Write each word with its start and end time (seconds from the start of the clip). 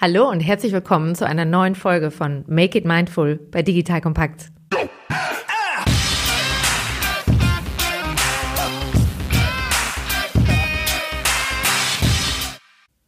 Hallo 0.00 0.30
und 0.30 0.38
herzlich 0.38 0.70
willkommen 0.70 1.16
zu 1.16 1.26
einer 1.26 1.44
neuen 1.44 1.74
Folge 1.74 2.12
von 2.12 2.44
Make 2.46 2.78
It 2.78 2.84
Mindful 2.84 3.34
bei 3.50 3.62
Digital 3.62 4.00
Kompakt. 4.00 4.52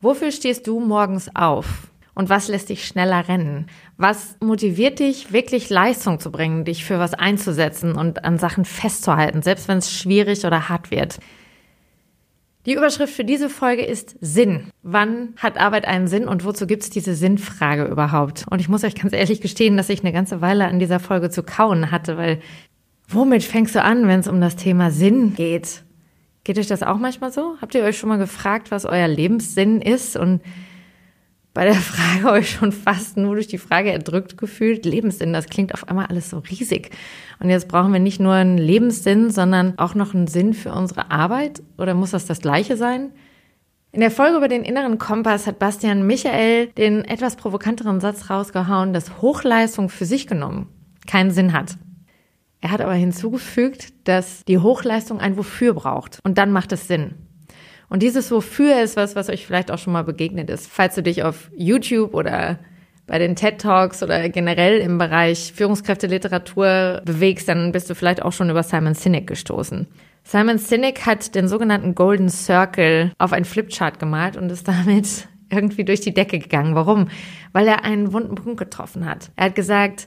Wofür 0.00 0.32
stehst 0.32 0.66
du 0.66 0.80
morgens 0.80 1.30
auf? 1.37 1.92
Und 2.16 2.29
was 2.29 2.48
lässt 2.48 2.71
dich 2.71 2.85
schneller 2.85 3.29
rennen? 3.29 3.69
Was 3.97 4.37
motiviert 4.41 4.99
dich, 4.99 5.33
wirklich 5.33 5.71
Leistung 5.71 6.19
zu 6.19 6.33
bringen, 6.33 6.65
dich 6.65 6.85
für 6.85 6.99
was 6.99 7.15
einzusetzen 7.15 7.95
und 7.95 8.25
an 8.25 8.37
Sachen 8.37 8.65
festzuhalten, 8.65 9.43
selbst 9.43 9.69
wenn 9.69 9.79
es 9.79 9.93
schwierig 9.93 10.45
oder 10.45 10.69
hart 10.69 10.91
wird? 10.91 11.21
Die 12.67 12.74
Überschrift 12.74 13.15
für 13.15 13.24
diese 13.24 13.49
Folge 13.49 13.83
ist 13.83 14.17
Sinn. 14.21 14.67
Wann 14.83 15.35
hat 15.38 15.58
Arbeit 15.58 15.87
einen 15.87 16.09
Sinn 16.09 16.29
und 16.29 16.45
wozu 16.45 16.66
gibt 16.66 16.83
es 16.83 16.91
diese 16.91 17.15
Sinnfrage 17.15 17.84
überhaupt? 17.84 18.45
Und 18.51 18.61
ich 18.61 18.69
muss 18.69 18.84
euch 18.84 18.95
ganz 18.95 19.15
ehrlich 19.15 19.41
gestehen, 19.41 19.79
dass 19.79 19.89
ich 19.89 20.01
eine 20.01 20.12
ganze 20.12 20.43
Weile 20.43 20.67
an 20.67 20.79
dieser 20.79 21.01
Folge 21.01 21.31
zu 21.31 21.43
kauen 21.43 21.91
hatte, 21.91 22.19
weil 22.19 22.41
womit 23.09 23.45
fängst 23.45 23.75
du 23.75 23.83
an, 23.83 24.07
wenn 24.09 24.20
es 24.20 24.29
um 24.29 24.43
das 24.43 24.57
Thema 24.57 24.91
Sinn 24.91 25.34
geht? 25.34 25.84
Geht 26.45 26.59
euch 26.59 26.67
das 26.67 26.83
auch 26.83 26.98
manchmal 26.98 27.33
so? 27.33 27.57
Habt 27.62 27.75
ihr 27.75 27.83
euch 27.83 27.98
schon 27.98 28.11
mal 28.11 28.19
gefragt, 28.19 28.70
was 28.70 28.84
euer 28.84 29.09
Lebenssinn 29.09 29.81
ist 29.81 30.17
und 30.17 30.42
bei 31.55 31.65
der 31.65 31.75
Frage 31.75 32.31
euch 32.31 32.51
schon 32.51 32.73
fast 32.73 33.17
nur 33.17 33.35
durch 33.35 33.49
die 33.49 33.59
Frage 33.59 33.93
erdrückt 33.93 34.37
gefühlt. 34.37 34.85
Lebenssinn, 34.85 35.33
das 35.33 35.47
klingt 35.47 35.75
auf 35.75 35.89
einmal 35.89 36.07
alles 36.07 36.31
so 36.31 36.39
riesig. 36.39 36.91
Und 37.41 37.51
jetzt 37.51 37.69
brauchen 37.69 37.93
wir 37.93 38.01
nicht 38.01 38.21
nur 38.21 38.35
einen 38.35 38.59
Lebenssinn, 38.59 39.31
sondern 39.31 39.79
auch 39.79 39.95
noch 39.95 40.15
einen 40.15 40.27
Sinn 40.27 40.55
für 40.55 40.73
unsere 40.73 41.11
Arbeit? 41.11 41.63
Oder 41.79 41.95
muss 41.95 42.13
das 42.13 42.27
das 42.27 42.41
gleiche 42.41 42.77
sein? 42.77 43.13
In 43.93 44.01
der 44.01 44.13
Folge 44.13 44.37
über 44.37 44.47
den 44.47 44.63
inneren 44.63 44.99
Kompass 44.99 45.49
hat 45.49 45.59
Bastian 45.59 46.07
Michael 46.07 46.69
den 46.69 47.05
etwas 47.05 47.35
provokanteren 47.35 48.01
Satz 48.01 48.31
rausgehauen, 48.31 48.93
dass 48.93 49.21
Hochleistung 49.21 49.89
für 49.89 50.05
sich 50.05 50.29
genommen 50.29 50.69
keinen 51.07 51.33
Sinn 51.33 51.53
hat. 51.53 51.77
Er 52.61 52.70
hat 52.70 52.81
aber 52.81 52.95
hinzugefügt, 52.95 53.92
dass 54.05 54.45
die 54.45 54.59
Hochleistung 54.59 55.19
ein 55.19 55.37
Wofür 55.37 55.75
braucht. 55.75 56.20
Und 56.23 56.39
dann 56.39 56.53
macht 56.53 56.73
es 56.73 56.87
Sinn. 56.87 57.14
Und 57.91 58.02
dieses 58.02 58.30
Wofür 58.30 58.80
ist 58.80 58.96
was, 58.96 59.16
was 59.16 59.28
euch 59.28 59.44
vielleicht 59.44 59.70
auch 59.70 59.78
schon 59.78 59.92
mal 59.92 60.05
begegnet 60.05 60.48
ist. 60.48 60.69
Falls 60.69 60.94
du 60.94 61.02
dich 61.02 61.24
auf 61.24 61.50
YouTube 61.55 62.14
oder 62.14 62.58
bei 63.06 63.19
den 63.19 63.34
TED 63.34 63.60
Talks 63.60 64.05
oder 64.05 64.28
generell 64.28 64.78
im 64.78 64.96
Bereich 64.96 65.52
Führungskräfteliteratur 65.52 67.02
bewegst, 67.05 67.48
dann 67.48 67.72
bist 67.72 67.91
du 67.91 67.96
vielleicht 67.96 68.22
auch 68.22 68.33
schon 68.33 68.48
über 68.48 68.62
Simon 68.62 68.94
Sinek 68.94 69.27
gestoßen. 69.27 69.88
Simon 70.22 70.58
Sinek 70.58 71.05
hat 71.05 71.34
den 71.34 71.48
sogenannten 71.48 71.96
Golden 71.96 72.28
Circle 72.28 73.11
auf 73.18 73.33
ein 73.33 73.44
Flipchart 73.44 73.98
gemalt 73.98 74.36
und 74.36 74.52
ist 74.52 74.68
damit 74.68 75.28
irgendwie 75.50 75.84
durch 75.84 76.00
die 76.00 76.14
Decke 76.14 76.38
gegangen. 76.38 76.77
Warum? 76.77 77.08
Weil 77.52 77.66
er 77.66 77.84
einen 77.84 78.12
wunden 78.12 78.36
Punkt 78.36 78.61
getroffen 78.61 79.05
hat. 79.05 79.33
Er 79.34 79.46
hat 79.46 79.56
gesagt, 79.56 80.06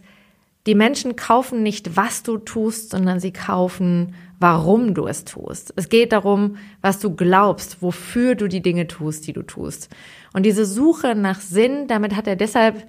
die 0.65 0.75
Menschen 0.75 1.17
kaufen 1.17 1.61
nicht, 1.61 1.97
was 1.97 2.23
du 2.23 2.37
tust, 2.37 2.91
sondern 2.91 3.19
sie 3.19 3.33
kaufen, 3.33 4.15
warum 4.43 4.93
du 4.93 5.07
es 5.07 5.23
tust. 5.23 5.71
Es 5.77 5.87
geht 5.87 6.11
darum, 6.11 6.57
was 6.81 6.99
du 6.99 7.15
glaubst, 7.15 7.81
wofür 7.81 8.35
du 8.35 8.49
die 8.49 8.61
Dinge 8.61 8.87
tust, 8.87 9.25
die 9.25 9.31
du 9.31 9.41
tust. 9.41 9.87
Und 10.33 10.45
diese 10.45 10.65
Suche 10.65 11.15
nach 11.15 11.39
Sinn, 11.39 11.87
damit 11.87 12.13
hat 12.17 12.27
er 12.27 12.35
deshalb 12.35 12.85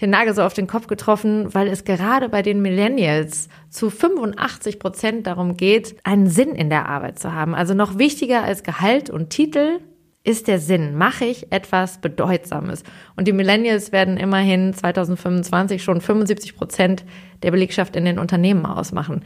den 0.00 0.10
Nagel 0.10 0.36
so 0.36 0.42
auf 0.42 0.54
den 0.54 0.68
Kopf 0.68 0.86
getroffen, 0.86 1.52
weil 1.52 1.66
es 1.66 1.82
gerade 1.82 2.28
bei 2.28 2.42
den 2.42 2.62
Millennials 2.62 3.48
zu 3.70 3.90
85 3.90 4.78
Prozent 4.78 5.26
darum 5.26 5.56
geht, 5.56 5.96
einen 6.04 6.28
Sinn 6.28 6.54
in 6.54 6.70
der 6.70 6.88
Arbeit 6.88 7.18
zu 7.18 7.32
haben. 7.32 7.56
Also 7.56 7.74
noch 7.74 7.98
wichtiger 7.98 8.44
als 8.44 8.62
Gehalt 8.62 9.10
und 9.10 9.30
Titel 9.30 9.80
ist 10.22 10.48
der 10.48 10.58
Sinn? 10.58 10.96
Mache 10.96 11.26
ich 11.26 11.52
etwas 11.52 11.98
Bedeutsames? 11.98 12.82
Und 13.14 13.28
die 13.28 13.32
Millennials 13.32 13.92
werden 13.92 14.16
immerhin 14.16 14.72
2025 14.72 15.82
schon 15.82 16.00
75 16.00 16.56
Prozent 16.56 17.04
der 17.42 17.50
Belegschaft 17.50 17.94
in 17.94 18.06
den 18.06 18.18
Unternehmen 18.18 18.64
ausmachen. 18.64 19.22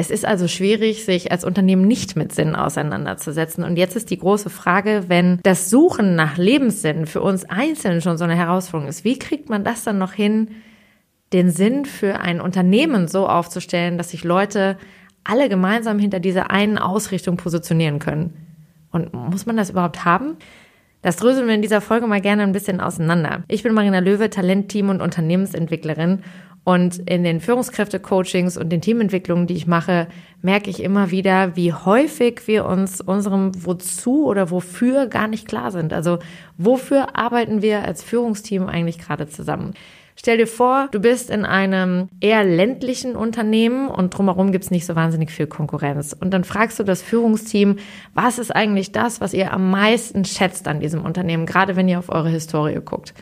Es 0.00 0.10
ist 0.10 0.24
also 0.24 0.46
schwierig, 0.46 1.04
sich 1.04 1.32
als 1.32 1.42
Unternehmen 1.42 1.88
nicht 1.88 2.14
mit 2.14 2.32
Sinn 2.32 2.54
auseinanderzusetzen. 2.54 3.64
Und 3.64 3.76
jetzt 3.76 3.96
ist 3.96 4.10
die 4.10 4.18
große 4.18 4.48
Frage, 4.48 5.06
wenn 5.08 5.40
das 5.42 5.70
Suchen 5.70 6.14
nach 6.14 6.36
Lebenssinn 6.36 7.04
für 7.04 7.20
uns 7.20 7.44
einzeln 7.44 8.00
schon 8.00 8.16
so 8.16 8.22
eine 8.22 8.36
Herausforderung 8.36 8.88
ist, 8.88 9.02
wie 9.02 9.18
kriegt 9.18 9.50
man 9.50 9.64
das 9.64 9.82
dann 9.82 9.98
noch 9.98 10.12
hin, 10.12 10.52
den 11.32 11.50
Sinn 11.50 11.84
für 11.84 12.20
ein 12.20 12.40
Unternehmen 12.40 13.08
so 13.08 13.28
aufzustellen, 13.28 13.98
dass 13.98 14.10
sich 14.10 14.22
Leute 14.22 14.78
alle 15.24 15.48
gemeinsam 15.48 15.98
hinter 15.98 16.20
dieser 16.20 16.52
einen 16.52 16.78
Ausrichtung 16.78 17.36
positionieren 17.36 17.98
können? 17.98 18.36
Und 18.92 19.12
muss 19.12 19.46
man 19.46 19.56
das 19.56 19.70
überhaupt 19.70 20.04
haben? 20.04 20.36
Das 21.02 21.16
dröseln 21.16 21.46
wir 21.46 21.54
in 21.54 21.62
dieser 21.62 21.80
Folge 21.80 22.06
mal 22.06 22.20
gerne 22.20 22.42
ein 22.42 22.52
bisschen 22.52 22.80
auseinander. 22.80 23.44
Ich 23.48 23.62
bin 23.62 23.72
Marina 23.72 24.00
Löwe, 24.00 24.30
Talentteam 24.30 24.88
und 24.88 25.00
Unternehmensentwicklerin. 25.00 26.22
Und 26.64 26.98
in 27.08 27.24
den 27.24 27.40
Führungskräfte-Coachings 27.40 28.58
und 28.58 28.68
den 28.68 28.82
Teamentwicklungen, 28.82 29.46
die 29.46 29.54
ich 29.54 29.66
mache, 29.66 30.06
merke 30.42 30.68
ich 30.68 30.82
immer 30.82 31.10
wieder, 31.10 31.56
wie 31.56 31.72
häufig 31.72 32.42
wir 32.46 32.66
uns 32.66 33.00
unserem 33.00 33.52
Wozu 33.64 34.26
oder 34.26 34.50
wofür 34.50 35.06
gar 35.06 35.28
nicht 35.28 35.48
klar 35.48 35.70
sind. 35.70 35.94
Also 35.94 36.18
wofür 36.58 37.16
arbeiten 37.16 37.62
wir 37.62 37.84
als 37.84 38.02
Führungsteam 38.02 38.66
eigentlich 38.66 38.98
gerade 38.98 39.28
zusammen? 39.28 39.72
Stell 40.20 40.36
dir 40.36 40.48
vor, 40.48 40.88
du 40.90 40.98
bist 40.98 41.30
in 41.30 41.44
einem 41.44 42.08
eher 42.20 42.42
ländlichen 42.42 43.14
Unternehmen 43.14 43.86
und 43.88 44.10
drumherum 44.10 44.50
gibt's 44.50 44.72
nicht 44.72 44.84
so 44.84 44.96
wahnsinnig 44.96 45.30
viel 45.30 45.46
Konkurrenz. 45.46 46.12
Und 46.12 46.32
dann 46.32 46.42
fragst 46.42 46.80
du 46.80 46.82
das 46.82 47.02
Führungsteam, 47.02 47.76
was 48.14 48.40
ist 48.40 48.50
eigentlich 48.50 48.90
das, 48.90 49.20
was 49.20 49.32
ihr 49.32 49.52
am 49.52 49.70
meisten 49.70 50.24
schätzt 50.24 50.66
an 50.66 50.80
diesem 50.80 51.04
Unternehmen, 51.04 51.46
gerade 51.46 51.76
wenn 51.76 51.88
ihr 51.88 52.00
auf 52.00 52.08
eure 52.08 52.30
Historie 52.30 52.80
guckt. 52.84 53.14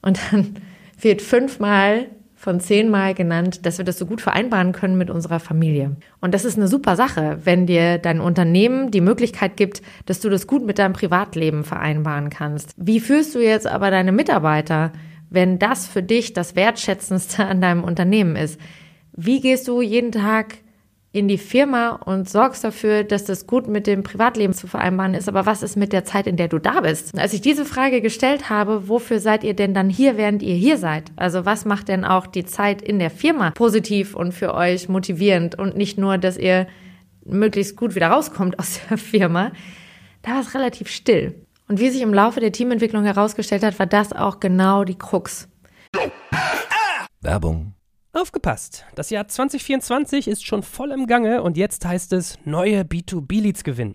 Und 0.00 0.20
dann 0.30 0.58
wird 1.00 1.22
fünfmal 1.22 2.06
von 2.36 2.60
zehnmal 2.60 3.14
genannt, 3.14 3.66
dass 3.66 3.78
wir 3.78 3.84
das 3.84 3.98
so 3.98 4.06
gut 4.06 4.20
vereinbaren 4.20 4.70
können 4.70 4.96
mit 4.96 5.10
unserer 5.10 5.40
Familie. 5.40 5.96
Und 6.20 6.34
das 6.34 6.44
ist 6.44 6.56
eine 6.56 6.68
super 6.68 6.94
Sache, 6.94 7.38
wenn 7.42 7.66
dir 7.66 7.98
dein 7.98 8.20
Unternehmen 8.20 8.92
die 8.92 9.00
Möglichkeit 9.00 9.56
gibt, 9.56 9.82
dass 10.06 10.20
du 10.20 10.28
das 10.28 10.46
gut 10.46 10.64
mit 10.64 10.78
deinem 10.78 10.92
Privatleben 10.92 11.64
vereinbaren 11.64 12.30
kannst. 12.30 12.74
Wie 12.76 13.00
führst 13.00 13.34
du 13.34 13.40
jetzt 13.40 13.66
aber 13.66 13.90
deine 13.90 14.12
Mitarbeiter? 14.12 14.92
Wenn 15.32 15.58
das 15.58 15.86
für 15.86 16.02
dich 16.02 16.32
das 16.32 16.56
Wertschätzendste 16.56 17.44
an 17.44 17.60
deinem 17.60 17.84
Unternehmen 17.84 18.36
ist? 18.36 18.60
Wie 19.12 19.40
gehst 19.40 19.68
du 19.68 19.82
jeden 19.82 20.12
Tag 20.12 20.58
in 21.12 21.28
die 21.28 21.38
Firma 21.38 21.90
und 21.90 22.28
sorgst 22.28 22.64
dafür, 22.64 23.04
dass 23.04 23.24
das 23.24 23.46
gut 23.46 23.68
mit 23.68 23.86
dem 23.86 24.02
Privatleben 24.02 24.54
zu 24.54 24.66
vereinbaren 24.66 25.14
ist. 25.14 25.28
Aber 25.28 25.44
was 25.44 25.62
ist 25.62 25.76
mit 25.76 25.92
der 25.92 26.04
Zeit, 26.04 26.26
in 26.26 26.36
der 26.36 26.48
du 26.48 26.58
da 26.58 26.80
bist? 26.80 27.16
Als 27.18 27.34
ich 27.34 27.42
diese 27.42 27.66
Frage 27.66 28.00
gestellt 28.00 28.48
habe, 28.48 28.88
wofür 28.88 29.20
seid 29.20 29.44
ihr 29.44 29.54
denn 29.54 29.74
dann 29.74 29.90
hier, 29.90 30.16
während 30.16 30.42
ihr 30.42 30.54
hier 30.54 30.78
seid? 30.78 31.12
Also 31.16 31.44
was 31.44 31.66
macht 31.66 31.88
denn 31.88 32.06
auch 32.06 32.26
die 32.26 32.46
Zeit 32.46 32.80
in 32.80 32.98
der 32.98 33.10
Firma 33.10 33.50
positiv 33.50 34.14
und 34.16 34.32
für 34.32 34.54
euch 34.54 34.88
motivierend 34.88 35.58
und 35.58 35.76
nicht 35.76 35.98
nur, 35.98 36.16
dass 36.16 36.38
ihr 36.38 36.66
möglichst 37.26 37.76
gut 37.76 37.94
wieder 37.94 38.08
rauskommt 38.08 38.58
aus 38.58 38.80
der 38.88 38.96
Firma? 38.98 39.52
Da 40.22 40.32
war 40.32 40.40
es 40.40 40.54
relativ 40.54 40.88
still. 40.88 41.34
Und 41.68 41.80
wie 41.80 41.90
sich 41.90 42.02
im 42.02 42.12
Laufe 42.12 42.40
der 42.40 42.52
Teamentwicklung 42.52 43.04
herausgestellt 43.04 43.62
hat, 43.62 43.78
war 43.78 43.86
das 43.86 44.12
auch 44.12 44.40
genau 44.40 44.84
die 44.84 44.98
Krux. 44.98 45.48
Werbung. 47.20 47.74
Aufgepasst! 48.14 48.84
Das 48.94 49.08
Jahr 49.08 49.26
2024 49.26 50.28
ist 50.28 50.44
schon 50.44 50.62
voll 50.62 50.90
im 50.90 51.06
Gange 51.06 51.42
und 51.42 51.56
jetzt 51.56 51.86
heißt 51.86 52.12
es 52.12 52.38
neue 52.44 52.82
B2B-Leads 52.82 53.64
gewinnen. 53.64 53.94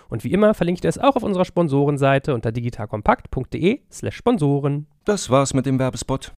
Und 0.11 0.25
wie 0.25 0.33
immer 0.33 0.53
verlinke 0.53 0.77
ich 0.77 0.81
dir 0.81 0.89
es 0.89 0.97
auch 0.97 1.15
auf 1.15 1.23
unserer 1.23 1.45
Sponsorenseite 1.45 2.33
unter 2.33 2.51
digitalkompakt.de 2.51 3.79
slash 3.89 4.17
Sponsoren. 4.17 4.85
Das 5.05 5.29
war's 5.29 5.53
mit 5.53 5.65
dem 5.65 5.79
Werbespot. 5.79 6.33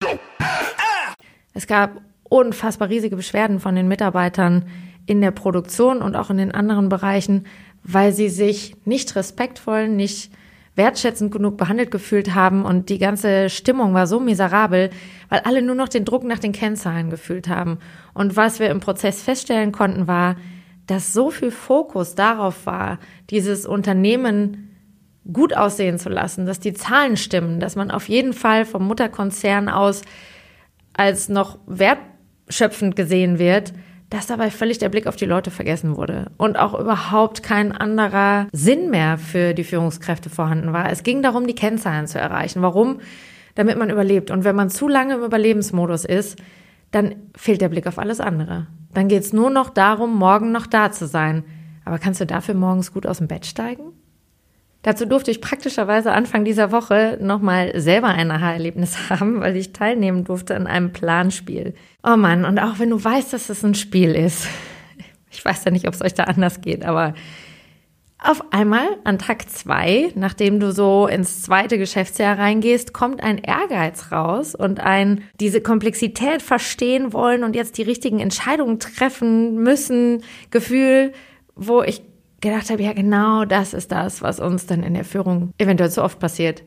Es 1.54 1.66
gab 1.66 2.02
unfassbar 2.24 2.90
riesige 2.90 3.16
Beschwerden 3.16 3.60
von 3.60 3.74
den 3.74 3.88
Mitarbeitern 3.88 4.66
in 5.06 5.22
der 5.22 5.30
Produktion 5.30 6.02
und 6.02 6.16
auch 6.16 6.28
in 6.28 6.36
den 6.36 6.52
anderen 6.52 6.90
Bereichen, 6.90 7.46
weil 7.82 8.12
sie 8.12 8.28
sich 8.28 8.76
nicht 8.84 9.16
respektvoll, 9.16 9.88
nicht 9.88 10.30
wertschätzend 10.75 11.32
genug 11.32 11.56
behandelt 11.56 11.90
gefühlt 11.90 12.34
haben 12.34 12.66
und 12.66 12.90
die 12.90 12.98
ganze 12.98 13.48
Stimmung 13.48 13.94
war 13.94 14.06
so 14.06 14.20
miserabel, 14.20 14.90
weil 15.30 15.40
alle 15.40 15.62
nur 15.62 15.75
noch 15.75 15.88
den 15.88 16.04
Druck 16.04 16.25
nach 16.25 16.38
den 16.38 16.52
Kennzahlen 16.52 17.08
gefühlt 17.08 17.48
haben. 17.48 17.78
Und 18.12 18.36
was 18.36 18.60
wir 18.60 18.68
im 18.68 18.80
Prozess 18.80 19.22
feststellen 19.22 19.72
konnten, 19.72 20.06
war, 20.06 20.36
dass 20.87 21.12
so 21.12 21.31
viel 21.31 21.50
Fokus 21.50 22.14
darauf 22.14 22.67
war, 22.67 22.99
dieses 23.31 23.67
Unternehmen 23.67 24.70
gut 25.31 25.56
aussehen 25.56 25.99
zu 25.99 26.08
lassen, 26.08 26.46
dass 26.46 26.61
die 26.61 26.75
Zahlen 26.75 27.17
stimmen, 27.17 27.61
dass 27.61 27.76
man 27.76 27.90
auf 27.90 28.08
jeden 28.08 28.32
Fall 28.32 28.64
vom 28.64 28.87
Mutterkonzern 28.87 29.69
aus 29.69 30.02
als 30.94 31.29
noch 31.29 31.58
wertschöpfend 31.67 32.96
gesehen 32.96 33.38
wird, 33.38 33.73
dass 34.11 34.26
dabei 34.26 34.50
völlig 34.50 34.79
der 34.79 34.90
Blick 34.90 35.06
auf 35.06 35.17
die 35.17 35.25
Leute 35.25 35.50
vergessen 35.50 35.96
wurde 35.96 36.31
und 36.37 36.58
auch 36.58 36.79
überhaupt 36.79 37.43
kein 37.43 37.73
anderer 37.73 38.46
Sinn 38.52 38.90
mehr 38.90 39.17
für 39.17 39.55
die 39.55 39.64
Führungskräfte 39.64 40.28
vorhanden 40.28 40.73
war. 40.73 40.90
Es 40.90 41.02
ging 41.02 41.23
darum, 41.23 41.46
die 41.46 41.55
Kennzahlen 41.55 42.06
zu 42.06 42.19
erreichen. 42.19 42.61
Warum? 42.61 43.00
Damit 43.55 43.78
man 43.78 43.88
überlebt. 43.88 44.31
Und 44.31 44.44
wenn 44.44 44.56
man 44.56 44.69
zu 44.69 44.87
lange 44.87 45.14
im 45.14 45.25
Überlebensmodus 45.25 46.05
ist, 46.05 46.38
dann 46.90 47.14
fehlt 47.35 47.62
der 47.62 47.70
Blick 47.70 47.87
auf 47.87 47.99
alles 47.99 48.20
andere. 48.20 48.67
Dann 48.94 49.08
geht 49.08 49.22
es 49.22 49.32
nur 49.32 49.50
noch 49.50 49.70
darum, 49.70 50.16
morgen 50.16 50.52
noch 50.52 50.66
da 50.66 50.90
zu 50.90 51.06
sein. 51.06 51.44
Aber 51.84 51.98
kannst 51.98 52.20
du 52.20 52.26
dafür 52.26 52.54
morgens 52.54 52.92
gut 52.92 53.06
aus 53.06 53.18
dem 53.18 53.28
Bett 53.28 53.46
steigen? 53.46 53.92
Dazu 54.82 55.06
durfte 55.06 55.30
ich 55.30 55.40
praktischerweise 55.40 56.12
Anfang 56.12 56.44
dieser 56.44 56.72
Woche 56.72 57.16
nochmal 57.20 57.80
selber 57.80 58.08
ein 58.08 58.30
Aha-Erlebnis 58.30 58.96
haben, 59.10 59.40
weil 59.40 59.56
ich 59.56 59.72
teilnehmen 59.72 60.24
durfte 60.24 60.56
an 60.56 60.66
einem 60.66 60.92
Planspiel. 60.92 61.74
Oh 62.02 62.16
Mann, 62.16 62.44
und 62.44 62.58
auch 62.58 62.78
wenn 62.78 62.90
du 62.90 63.02
weißt, 63.02 63.32
dass 63.32 63.48
es 63.48 63.64
ein 63.64 63.74
Spiel 63.74 64.14
ist, 64.14 64.48
ich 65.30 65.44
weiß 65.44 65.64
ja 65.64 65.70
nicht, 65.70 65.86
ob 65.86 65.94
es 65.94 66.02
euch 66.02 66.14
da 66.14 66.24
anders 66.24 66.60
geht, 66.60 66.84
aber 66.84 67.14
auf 68.24 68.52
einmal 68.52 68.86
an 69.04 69.19
Tag 69.19 69.50
zwei, 69.50 70.12
nachdem 70.14 70.60
du 70.60 70.72
so 70.72 71.06
ins 71.06 71.42
zweite 71.42 71.78
Geschäftsjahr 71.78 72.38
reingehst, 72.38 72.92
kommt 72.92 73.22
ein 73.22 73.38
Ehrgeiz 73.38 74.12
raus 74.12 74.54
und 74.54 74.80
ein 74.80 75.24
diese 75.40 75.60
Komplexität 75.60 76.42
verstehen 76.42 77.12
wollen 77.12 77.44
und 77.44 77.56
jetzt 77.56 77.78
die 77.78 77.82
richtigen 77.82 78.20
Entscheidungen 78.20 78.78
treffen 78.78 79.56
müssen 79.56 80.22
Gefühl, 80.50 81.12
wo 81.54 81.82
ich 81.82 82.02
gedacht 82.40 82.70
habe, 82.70 82.82
ja 82.82 82.92
genau 82.92 83.44
das 83.44 83.74
ist 83.74 83.92
das, 83.92 84.22
was 84.22 84.40
uns 84.40 84.66
dann 84.66 84.82
in 84.82 84.94
der 84.94 85.04
Führung 85.04 85.52
eventuell 85.58 85.90
zu 85.90 86.02
oft 86.02 86.18
passiert. 86.18 86.62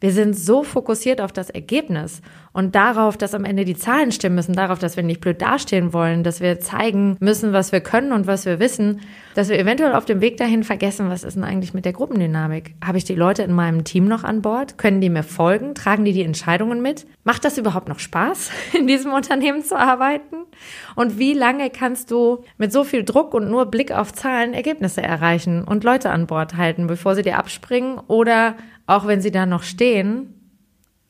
Wir 0.00 0.12
sind 0.12 0.36
so 0.36 0.62
fokussiert 0.62 1.20
auf 1.20 1.32
das 1.32 1.50
Ergebnis 1.50 2.20
und 2.52 2.74
darauf, 2.76 3.16
dass 3.16 3.34
am 3.34 3.44
Ende 3.44 3.64
die 3.64 3.74
Zahlen 3.74 4.12
stimmen 4.12 4.36
müssen, 4.36 4.54
darauf, 4.54 4.78
dass 4.78 4.96
wir 4.96 5.02
nicht 5.02 5.20
blöd 5.20 5.42
dastehen 5.42 5.92
wollen, 5.92 6.22
dass 6.22 6.40
wir 6.40 6.60
zeigen 6.60 7.16
müssen, 7.18 7.52
was 7.52 7.72
wir 7.72 7.80
können 7.80 8.12
und 8.12 8.28
was 8.28 8.46
wir 8.46 8.60
wissen, 8.60 9.00
dass 9.34 9.48
wir 9.48 9.58
eventuell 9.58 9.94
auf 9.94 10.04
dem 10.04 10.20
Weg 10.20 10.36
dahin 10.36 10.62
vergessen, 10.62 11.10
was 11.10 11.24
ist 11.24 11.34
denn 11.34 11.42
eigentlich 11.42 11.74
mit 11.74 11.84
der 11.84 11.92
Gruppendynamik? 11.92 12.76
Habe 12.84 12.98
ich 12.98 13.04
die 13.04 13.16
Leute 13.16 13.42
in 13.42 13.52
meinem 13.52 13.82
Team 13.82 14.06
noch 14.06 14.22
an 14.22 14.40
Bord? 14.40 14.78
Können 14.78 15.00
die 15.00 15.10
mir 15.10 15.24
folgen? 15.24 15.74
Tragen 15.74 16.04
die 16.04 16.12
die 16.12 16.22
Entscheidungen 16.22 16.80
mit? 16.80 17.06
Macht 17.24 17.44
das 17.44 17.58
überhaupt 17.58 17.88
noch 17.88 17.98
Spaß, 17.98 18.50
in 18.78 18.86
diesem 18.86 19.12
Unternehmen 19.12 19.64
zu 19.64 19.76
arbeiten? 19.76 20.36
Und 20.94 21.18
wie 21.18 21.32
lange 21.32 21.70
kannst 21.70 22.12
du 22.12 22.44
mit 22.56 22.72
so 22.72 22.84
viel 22.84 23.04
Druck 23.04 23.34
und 23.34 23.50
nur 23.50 23.66
Blick 23.66 23.90
auf 23.90 24.12
Zahlen 24.12 24.54
Ergebnisse 24.54 25.02
erreichen 25.02 25.64
und 25.64 25.82
Leute 25.82 26.10
an 26.10 26.28
Bord 26.28 26.56
halten, 26.56 26.86
bevor 26.86 27.16
sie 27.16 27.22
dir 27.22 27.38
abspringen 27.38 27.98
oder 28.06 28.54
auch 28.86 29.06
wenn 29.06 29.20
sie 29.20 29.30
da 29.30 29.46
noch 29.46 29.62
stehen, 29.62 30.34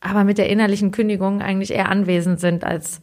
aber 0.00 0.24
mit 0.24 0.38
der 0.38 0.50
innerlichen 0.50 0.90
Kündigung 0.90 1.40
eigentlich 1.40 1.72
eher 1.72 1.88
anwesend 1.88 2.40
sind 2.40 2.64
als 2.64 3.00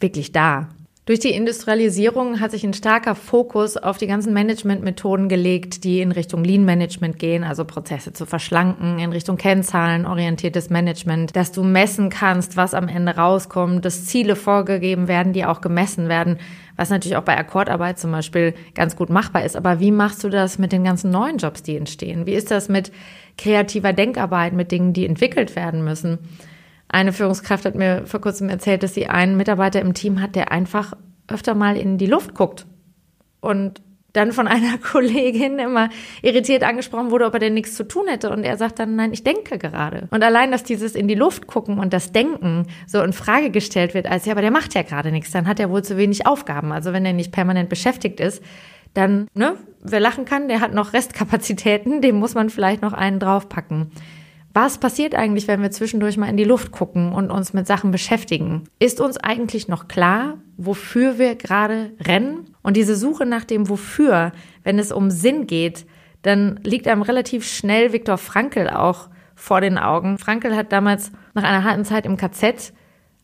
wirklich 0.00 0.32
da. 0.32 0.68
Durch 1.08 1.20
die 1.20 1.30
Industrialisierung 1.30 2.38
hat 2.38 2.50
sich 2.50 2.64
ein 2.64 2.74
starker 2.74 3.14
Fokus 3.14 3.78
auf 3.78 3.96
die 3.96 4.06
ganzen 4.06 4.34
Managementmethoden 4.34 5.30
gelegt, 5.30 5.82
die 5.84 6.02
in 6.02 6.12
Richtung 6.12 6.44
Lean 6.44 6.66
Management 6.66 7.18
gehen, 7.18 7.44
also 7.44 7.64
Prozesse 7.64 8.12
zu 8.12 8.26
verschlanken, 8.26 8.98
in 8.98 9.10
Richtung 9.10 9.38
Kennzahlen 9.38 10.04
orientiertes 10.04 10.68
Management, 10.68 11.34
dass 11.34 11.50
du 11.50 11.62
messen 11.62 12.10
kannst, 12.10 12.58
was 12.58 12.74
am 12.74 12.88
Ende 12.88 13.16
rauskommt, 13.16 13.86
dass 13.86 14.04
Ziele 14.04 14.36
vorgegeben 14.36 15.08
werden, 15.08 15.32
die 15.32 15.46
auch 15.46 15.62
gemessen 15.62 16.10
werden, 16.10 16.36
was 16.76 16.90
natürlich 16.90 17.16
auch 17.16 17.24
bei 17.24 17.38
Akkordarbeit 17.38 17.98
zum 17.98 18.12
Beispiel 18.12 18.52
ganz 18.74 18.94
gut 18.94 19.08
machbar 19.08 19.46
ist. 19.46 19.56
Aber 19.56 19.80
wie 19.80 19.92
machst 19.92 20.22
du 20.24 20.28
das 20.28 20.58
mit 20.58 20.72
den 20.72 20.84
ganzen 20.84 21.10
neuen 21.10 21.38
Jobs, 21.38 21.62
die 21.62 21.78
entstehen? 21.78 22.26
Wie 22.26 22.34
ist 22.34 22.50
das 22.50 22.68
mit 22.68 22.92
kreativer 23.38 23.94
Denkarbeit, 23.94 24.52
mit 24.52 24.72
Dingen, 24.72 24.92
die 24.92 25.06
entwickelt 25.06 25.56
werden 25.56 25.82
müssen? 25.82 26.18
Eine 26.88 27.12
Führungskraft 27.12 27.64
hat 27.64 27.74
mir 27.74 28.06
vor 28.06 28.20
kurzem 28.20 28.48
erzählt, 28.48 28.82
dass 28.82 28.94
sie 28.94 29.08
einen 29.08 29.36
Mitarbeiter 29.36 29.80
im 29.80 29.94
Team 29.94 30.20
hat, 30.20 30.34
der 30.34 30.50
einfach 30.52 30.94
öfter 31.28 31.54
mal 31.54 31.76
in 31.76 31.98
die 31.98 32.06
Luft 32.06 32.34
guckt 32.34 32.66
und 33.40 33.82
dann 34.12 34.32
von 34.32 34.48
einer 34.48 34.78
Kollegin 34.82 35.58
immer 35.58 35.90
irritiert 36.22 36.64
angesprochen 36.64 37.10
wurde, 37.10 37.26
ob 37.26 37.34
er 37.34 37.40
denn 37.40 37.54
nichts 37.54 37.74
zu 37.74 37.86
tun 37.86 38.08
hätte. 38.08 38.30
Und 38.30 38.44
er 38.44 38.56
sagt 38.56 38.78
dann, 38.78 38.96
nein, 38.96 39.12
ich 39.12 39.22
denke 39.22 39.58
gerade. 39.58 40.08
Und 40.10 40.22
allein, 40.22 40.50
dass 40.50 40.64
dieses 40.64 40.94
in 40.94 41.08
die 41.08 41.14
Luft 41.14 41.46
gucken 41.46 41.78
und 41.78 41.92
das 41.92 42.12
Denken 42.12 42.66
so 42.86 43.02
in 43.02 43.12
Frage 43.12 43.50
gestellt 43.50 43.94
wird, 43.94 44.06
als 44.06 44.24
ja, 44.24 44.32
aber 44.32 44.42
der 44.42 44.50
macht 44.50 44.74
ja 44.74 44.82
gerade 44.82 45.12
nichts, 45.12 45.30
dann 45.30 45.46
hat 45.46 45.60
er 45.60 45.70
wohl 45.70 45.84
zu 45.84 45.96
wenig 45.96 46.26
Aufgaben. 46.26 46.72
Also 46.72 46.92
wenn 46.92 47.04
er 47.04 47.12
nicht 47.12 47.32
permanent 47.32 47.68
beschäftigt 47.68 48.20
ist, 48.20 48.42
dann, 48.94 49.28
ne, 49.34 49.56
wer 49.82 50.00
lachen 50.00 50.24
kann, 50.24 50.48
der 50.48 50.60
hat 50.60 50.72
noch 50.72 50.92
Restkapazitäten, 50.92 52.00
dem 52.02 52.16
muss 52.16 52.34
man 52.34 52.50
vielleicht 52.50 52.82
noch 52.82 52.94
einen 52.94 53.20
draufpacken. 53.20 53.92
Was 54.60 54.78
passiert 54.78 55.14
eigentlich, 55.14 55.46
wenn 55.46 55.62
wir 55.62 55.70
zwischendurch 55.70 56.16
mal 56.16 56.28
in 56.28 56.36
die 56.36 56.42
Luft 56.42 56.72
gucken 56.72 57.12
und 57.12 57.30
uns 57.30 57.52
mit 57.52 57.68
Sachen 57.68 57.92
beschäftigen? 57.92 58.64
Ist 58.80 59.00
uns 59.00 59.16
eigentlich 59.16 59.68
noch 59.68 59.86
klar, 59.86 60.38
wofür 60.56 61.16
wir 61.16 61.36
gerade 61.36 61.92
rennen? 62.00 62.56
Und 62.64 62.76
diese 62.76 62.96
Suche 62.96 63.24
nach 63.24 63.44
dem 63.44 63.68
Wofür, 63.68 64.32
wenn 64.64 64.80
es 64.80 64.90
um 64.90 65.12
Sinn 65.12 65.46
geht, 65.46 65.86
dann 66.22 66.58
liegt 66.64 66.88
einem 66.88 67.02
relativ 67.02 67.46
schnell 67.46 67.92
Viktor 67.92 68.18
Frankl 68.18 68.68
auch 68.68 69.10
vor 69.36 69.60
den 69.60 69.78
Augen. 69.78 70.18
Frankl 70.18 70.56
hat 70.56 70.72
damals 70.72 71.12
nach 71.34 71.44
einer 71.44 71.62
harten 71.62 71.84
Zeit 71.84 72.04
im 72.04 72.16
KZ 72.16 72.72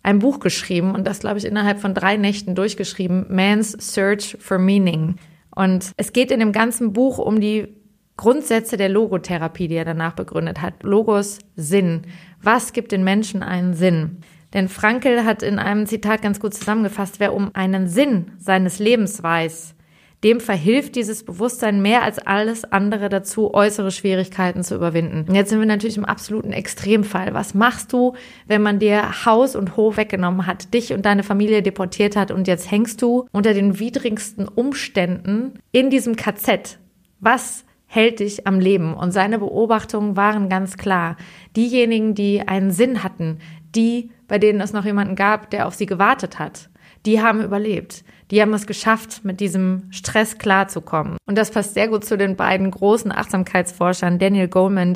ein 0.04 0.20
Buch 0.20 0.38
geschrieben 0.38 0.94
und 0.94 1.04
das, 1.04 1.18
glaube 1.18 1.38
ich, 1.38 1.46
innerhalb 1.46 1.80
von 1.80 1.94
drei 1.94 2.16
Nächten 2.16 2.54
durchgeschrieben, 2.54 3.26
Man's 3.28 3.72
Search 3.72 4.36
for 4.38 4.58
Meaning. 4.58 5.16
Und 5.52 5.90
es 5.96 6.12
geht 6.12 6.30
in 6.30 6.38
dem 6.38 6.52
ganzen 6.52 6.92
Buch 6.92 7.18
um 7.18 7.40
die 7.40 7.74
Grundsätze 8.16 8.76
der 8.76 8.88
Logotherapie, 8.88 9.68
die 9.68 9.74
er 9.74 9.84
danach 9.84 10.12
begründet 10.14 10.62
hat. 10.62 10.82
Logos 10.82 11.40
Sinn. 11.56 12.02
Was 12.42 12.72
gibt 12.72 12.92
den 12.92 13.04
Menschen 13.04 13.42
einen 13.42 13.74
Sinn? 13.74 14.18
Denn 14.52 14.68
Frankel 14.68 15.24
hat 15.24 15.42
in 15.42 15.58
einem 15.58 15.86
Zitat 15.86 16.22
ganz 16.22 16.38
gut 16.38 16.54
zusammengefasst, 16.54 17.18
wer 17.18 17.34
um 17.34 17.50
einen 17.54 17.88
Sinn 17.88 18.30
seines 18.38 18.78
Lebens 18.78 19.22
weiß, 19.22 19.74
dem 20.22 20.40
verhilft 20.40 20.94
dieses 20.94 21.22
Bewusstsein 21.22 21.82
mehr 21.82 22.02
als 22.02 22.18
alles 22.18 22.64
andere 22.64 23.10
dazu, 23.10 23.52
äußere 23.52 23.90
Schwierigkeiten 23.90 24.62
zu 24.62 24.74
überwinden. 24.74 25.26
Und 25.28 25.34
jetzt 25.34 25.50
sind 25.50 25.58
wir 25.58 25.66
natürlich 25.66 25.98
im 25.98 26.06
absoluten 26.06 26.52
Extremfall. 26.52 27.34
Was 27.34 27.52
machst 27.52 27.92
du, 27.92 28.14
wenn 28.46 28.62
man 28.62 28.78
dir 28.78 29.26
Haus 29.26 29.54
und 29.54 29.76
Hof 29.76 29.98
weggenommen 29.98 30.46
hat, 30.46 30.72
dich 30.72 30.94
und 30.94 31.04
deine 31.04 31.24
Familie 31.24 31.62
deportiert 31.62 32.16
hat 32.16 32.30
und 32.30 32.48
jetzt 32.48 32.70
hängst 32.70 33.02
du 33.02 33.26
unter 33.32 33.52
den 33.52 33.78
widrigsten 33.78 34.48
Umständen 34.48 35.58
in 35.72 35.90
diesem 35.90 36.16
KZ? 36.16 36.78
Was 37.20 37.66
hält 37.94 38.20
dich 38.20 38.46
am 38.46 38.58
Leben. 38.58 38.94
Und 38.94 39.12
seine 39.12 39.38
Beobachtungen 39.38 40.16
waren 40.16 40.48
ganz 40.48 40.76
klar. 40.76 41.16
Diejenigen, 41.56 42.14
die 42.14 42.46
einen 42.46 42.70
Sinn 42.70 43.02
hatten, 43.02 43.38
die, 43.74 44.10
bei 44.26 44.38
denen 44.38 44.60
es 44.60 44.72
noch 44.72 44.84
jemanden 44.84 45.14
gab, 45.14 45.50
der 45.50 45.66
auf 45.66 45.74
sie 45.74 45.86
gewartet 45.86 46.38
hat, 46.38 46.70
die 47.06 47.22
haben 47.22 47.42
überlebt. 47.42 48.04
Die 48.30 48.40
haben 48.40 48.54
es 48.54 48.66
geschafft, 48.66 49.24
mit 49.24 49.40
diesem 49.40 49.84
Stress 49.90 50.38
klarzukommen. 50.38 51.18
Und 51.26 51.38
das 51.38 51.50
passt 51.50 51.74
sehr 51.74 51.88
gut 51.88 52.04
zu 52.04 52.16
den 52.16 52.36
beiden 52.36 52.70
großen 52.70 53.12
Achtsamkeitsforschern, 53.12 54.18
Daniel 54.18 54.48
Goleman 54.48 54.94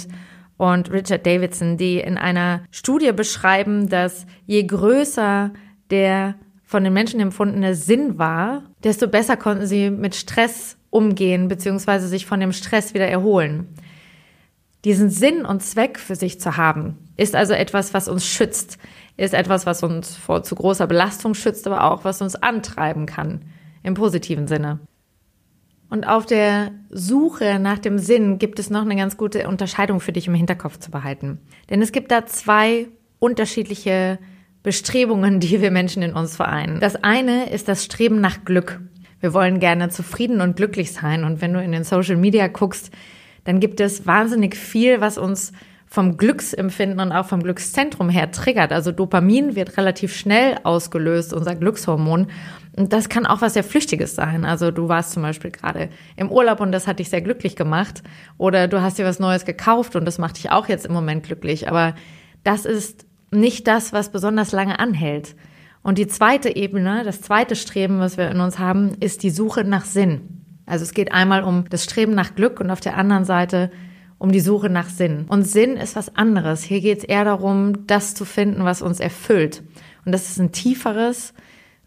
und 0.57 0.91
Richard 0.91 1.25
Davidson, 1.25 1.77
die 1.77 2.01
in 2.01 2.19
einer 2.19 2.65
Studie 2.71 3.13
beschreiben, 3.13 3.89
dass 3.89 4.27
je 4.47 4.65
größer 4.65 5.53
der 5.91 6.35
von 6.65 6.85
den 6.85 6.93
Menschen 6.93 7.21
empfundene 7.21 7.75
Sinn 7.75 8.19
war, 8.19 8.65
desto 8.85 9.09
besser 9.09 9.37
konnten 9.37 9.67
sie 9.67 9.91
mit 9.91 10.15
Stress 10.15 10.78
umgehen 10.91 11.49
bzw. 11.49 12.01
sich 12.01 12.27
von 12.27 12.41
dem 12.41 12.53
Stress 12.53 12.95
wieder 12.95 13.09
erholen. 13.09 13.67
Diesen 14.85 15.11
Sinn 15.11 15.45
und 15.45 15.63
Zweck 15.63 15.99
für 15.99 16.15
sich 16.15 16.41
zu 16.41 16.57
haben, 16.57 16.97
ist 17.17 17.35
also 17.35 17.53
etwas, 17.53 17.95
was 17.95 18.09
uns 18.09 18.27
schützt, 18.27 18.79
ist 19.17 19.35
etwas, 19.35 19.67
was 19.67 19.83
uns 19.83 20.17
vor 20.17 20.43
zu 20.45 20.55
großer 20.55 20.87
Belastung 20.87 21.35
schützt, 21.35 21.67
aber 21.67 21.85
auch 21.85 22.05
was 22.05 22.23
uns 22.23 22.37
antreiben 22.37 23.07
kann, 23.07 23.43
im 23.83 23.95
positiven 23.95 24.47
Sinne. 24.47 24.79
Und 25.91 26.07
auf 26.07 26.27
der 26.27 26.73
Suche 26.91 27.59
nach 27.59 27.79
dem 27.79 27.99
Sinn 27.99 28.39
gibt 28.39 28.59
es 28.59 28.71
noch 28.71 28.83
eine 28.83 28.95
ganz 28.95 29.17
gute 29.17 29.49
Unterscheidung 29.49 30.01
für 30.01 30.13
dich 30.13 30.29
im 30.29 30.35
Hinterkopf 30.35 30.79
zu 30.79 30.91
behalten. 30.91 31.39
Denn 31.71 31.83
es 31.83 31.93
gibt 31.93 32.13
da 32.13 32.27
zwei 32.27 32.89
unterschiedliche 33.19 34.19
Bestrebungen, 34.63 35.41
die 35.41 35.61
wir 35.61 35.71
Menschen 35.71 36.03
in 36.03 36.13
uns 36.13 36.37
vereinen. 36.37 36.79
Das 36.81 37.03
eine 37.03 37.51
ist 37.51 37.69
das 37.69 37.85
Streben 37.85 38.21
nach 38.21 38.45
Glück. 38.45 38.81
Wir 39.21 39.35
wollen 39.35 39.61
gerne 39.61 39.89
zufrieden 39.89 40.41
und 40.41 40.57
glücklich 40.57 40.93
sein. 40.93 41.25
Und 41.25 41.41
wenn 41.41 41.53
du 41.53 41.63
in 41.63 41.73
den 41.73 41.85
Social 41.85 42.17
Media 42.17 42.47
guckst, 42.47 42.91
dann 43.45 43.61
gibt 43.61 43.81
es 43.81 44.07
wahnsinnig 44.07 44.57
viel, 44.57 45.01
was 45.01 45.19
uns 45.19 45.53
vom 45.87 46.19
Glücksempfinden 46.19 47.01
und 47.01 47.13
auch 47.13 47.27
vom 47.27 47.43
Glückszentrum 47.43 48.11
her 48.11 48.31
triggert. 48.31 48.73
Also 48.73 48.93
Dopamin 48.93 49.57
wird 49.57 49.79
relativ 49.79 50.15
schnell 50.15 50.59
ausgelöst, 50.63 51.33
unser 51.33 51.55
Glückshormon. 51.55 52.27
Und 52.77 52.93
das 52.93 53.09
kann 53.09 53.27
auch 53.27 53.41
was 53.41 53.55
sehr 53.55 53.65
Flüchtiges 53.65 54.15
sein. 54.15 54.45
Also 54.45 54.71
du 54.71 54.89
warst 54.89 55.13
zum 55.13 55.23
Beispiel 55.23 55.51
gerade 55.51 55.89
im 56.17 56.31
Urlaub 56.31 56.61
und 56.61 56.73
das 56.73 56.87
hat 56.87 56.99
dich 56.99 57.09
sehr 57.09 57.23
glücklich 57.23 57.57
gemacht. 57.57 58.03
Oder 58.37 58.69
du 58.69 58.83
hast 58.83 58.99
dir 58.99 59.07
was 59.07 59.19
Neues 59.19 59.47
gekauft 59.47 59.97
und 59.97 60.05
das 60.05 60.19
macht 60.19 60.37
dich 60.37 60.51
auch 60.51 60.69
jetzt 60.69 60.87
im 60.87 60.93
Moment 60.93 61.25
glücklich. 61.25 61.69
Aber 61.69 61.95
das 62.45 62.67
ist 62.67 63.07
nicht 63.31 63.67
das, 63.67 63.93
was 63.93 64.13
besonders 64.13 64.53
lange 64.53 64.79
anhält. 64.79 65.35
Und 65.83 65.99
die 65.99 66.07
zweite 66.07 66.55
Ebene, 66.55 67.03
das 67.05 67.21
zweite 67.21 67.57
Streben, 67.57 68.01
was 68.01 68.17
wir 68.17 68.31
in 68.31 68.41
uns 68.41 68.59
haben, 68.59 68.95
ist 69.01 69.23
die 69.23 69.31
Suche 69.31 69.65
nach 69.65 69.85
Sinn. 69.85 70.45
Also 70.67 70.85
es 70.85 70.93
geht 70.93 71.13
einmal 71.13 71.43
um 71.45 71.65
das 71.71 71.85
Streben 71.85 72.15
nach 72.15 72.35
Glück 72.35 72.61
und 72.61 72.71
auf 72.71 72.81
der 72.81 72.97
anderen 72.97 73.25
Seite 73.25 73.71
um 74.19 74.33
die 74.33 74.41
Suche 74.41 74.69
nach 74.69 74.89
Sinn. 74.89 75.25
Und 75.29 75.45
Sinn 75.45 75.77
ist 75.77 75.97
was 75.97 76.15
anderes. 76.17 76.63
Hier 76.63 76.81
geht 76.81 76.99
es 76.99 77.05
eher 77.05 77.25
darum, 77.25 77.87
das 77.87 78.15
zu 78.15 78.25
finden, 78.25 78.65
was 78.65 78.83
uns 78.83 79.01
erfüllt. 79.01 79.63
Und 80.05 80.13
das 80.13 80.29
ist 80.29 80.39
ein 80.39 80.53
tieferes, 80.53 81.33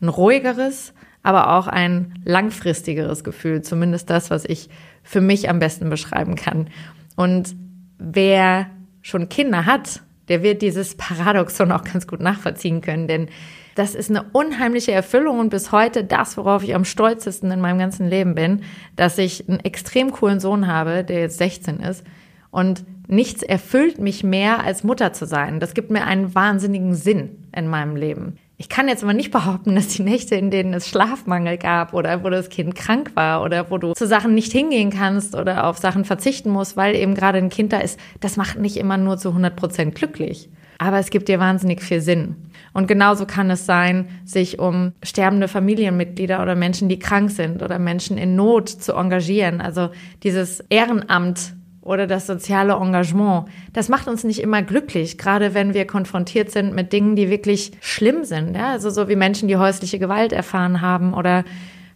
ein 0.01 0.07
ruhigeres, 0.07 0.93
aber 1.23 1.53
auch 1.53 1.67
ein 1.67 2.15
langfristigeres 2.23 3.23
Gefühl. 3.23 3.61
Zumindest 3.61 4.09
das, 4.09 4.31
was 4.31 4.45
ich 4.45 4.69
für 5.03 5.21
mich 5.21 5.49
am 5.49 5.59
besten 5.59 5.89
beschreiben 5.89 6.35
kann. 6.35 6.69
Und 7.15 7.55
wer 7.99 8.67
schon 9.01 9.29
Kinder 9.29 9.65
hat, 9.65 10.01
der 10.27 10.43
wird 10.43 10.61
dieses 10.61 10.95
Paradoxon 10.95 11.71
auch 11.71 11.83
ganz 11.83 12.07
gut 12.07 12.21
nachvollziehen 12.21 12.81
können, 12.81 13.07
denn 13.07 13.27
das 13.75 13.95
ist 13.95 14.09
eine 14.09 14.23
unheimliche 14.33 14.91
Erfüllung 14.91 15.39
und 15.39 15.49
bis 15.49 15.71
heute 15.71 16.03
das, 16.03 16.37
worauf 16.37 16.63
ich 16.63 16.75
am 16.75 16.85
stolzesten 16.85 17.51
in 17.51 17.61
meinem 17.61 17.79
ganzen 17.79 18.09
Leben 18.09 18.35
bin, 18.35 18.63
dass 18.95 19.17
ich 19.17 19.47
einen 19.47 19.59
extrem 19.59 20.11
coolen 20.11 20.39
Sohn 20.39 20.67
habe, 20.67 21.03
der 21.03 21.21
jetzt 21.21 21.37
16 21.37 21.79
ist 21.79 22.03
und 22.51 22.83
nichts 23.07 23.43
erfüllt 23.43 23.99
mich 23.99 24.23
mehr, 24.23 24.63
als 24.63 24.83
Mutter 24.83 25.13
zu 25.13 25.25
sein. 25.25 25.59
Das 25.59 25.73
gibt 25.73 25.89
mir 25.89 26.05
einen 26.05 26.35
wahnsinnigen 26.35 26.95
Sinn 26.95 27.47
in 27.55 27.67
meinem 27.67 27.95
Leben. 27.95 28.37
Ich 28.57 28.69
kann 28.69 28.87
jetzt 28.87 29.01
aber 29.01 29.13
nicht 29.13 29.31
behaupten, 29.31 29.73
dass 29.73 29.87
die 29.87 30.03
Nächte, 30.03 30.35
in 30.35 30.51
denen 30.51 30.73
es 30.75 30.87
Schlafmangel 30.87 31.57
gab 31.57 31.95
oder 31.95 32.23
wo 32.23 32.29
das 32.29 32.49
Kind 32.49 32.75
krank 32.75 33.11
war 33.15 33.41
oder 33.41 33.71
wo 33.71 33.79
du 33.79 33.93
zu 33.93 34.05
Sachen 34.05 34.35
nicht 34.35 34.51
hingehen 34.51 34.91
kannst 34.91 35.35
oder 35.35 35.65
auf 35.65 35.79
Sachen 35.79 36.05
verzichten 36.05 36.51
musst, 36.51 36.77
weil 36.77 36.95
eben 36.95 37.15
gerade 37.15 37.39
ein 37.39 37.49
Kind 37.49 37.73
da 37.73 37.79
ist, 37.79 37.99
das 38.19 38.37
macht 38.37 38.59
nicht 38.59 38.77
immer 38.77 38.97
nur 38.97 39.17
zu 39.17 39.29
100 39.29 39.55
Prozent 39.55 39.95
glücklich. 39.95 40.49
Aber 40.81 40.97
es 40.97 41.11
gibt 41.11 41.27
dir 41.27 41.39
wahnsinnig 41.39 41.79
viel 41.79 42.01
Sinn. 42.01 42.37
Und 42.73 42.87
genauso 42.87 43.27
kann 43.27 43.51
es 43.51 43.67
sein, 43.67 44.07
sich 44.25 44.57
um 44.57 44.93
sterbende 45.03 45.47
Familienmitglieder 45.47 46.41
oder 46.41 46.55
Menschen, 46.55 46.89
die 46.89 46.97
krank 46.97 47.29
sind 47.29 47.61
oder 47.61 47.77
Menschen 47.77 48.17
in 48.17 48.35
Not 48.35 48.67
zu 48.67 48.95
engagieren. 48.95 49.61
Also 49.61 49.91
dieses 50.23 50.59
Ehrenamt 50.71 51.53
oder 51.81 52.07
das 52.07 52.25
soziale 52.25 52.73
Engagement, 52.73 53.45
das 53.73 53.89
macht 53.89 54.07
uns 54.07 54.23
nicht 54.23 54.39
immer 54.39 54.63
glücklich, 54.63 55.19
gerade 55.19 55.53
wenn 55.53 55.75
wir 55.75 55.85
konfrontiert 55.85 56.49
sind 56.49 56.73
mit 56.73 56.91
Dingen, 56.93 57.15
die 57.15 57.29
wirklich 57.29 57.73
schlimm 57.79 58.23
sind. 58.23 58.55
Ja? 58.55 58.71
Also 58.71 58.89
so 58.89 59.07
wie 59.07 59.15
Menschen, 59.15 59.47
die 59.47 59.57
häusliche 59.57 59.99
Gewalt 59.99 60.33
erfahren 60.33 60.81
haben 60.81 61.13
oder 61.13 61.43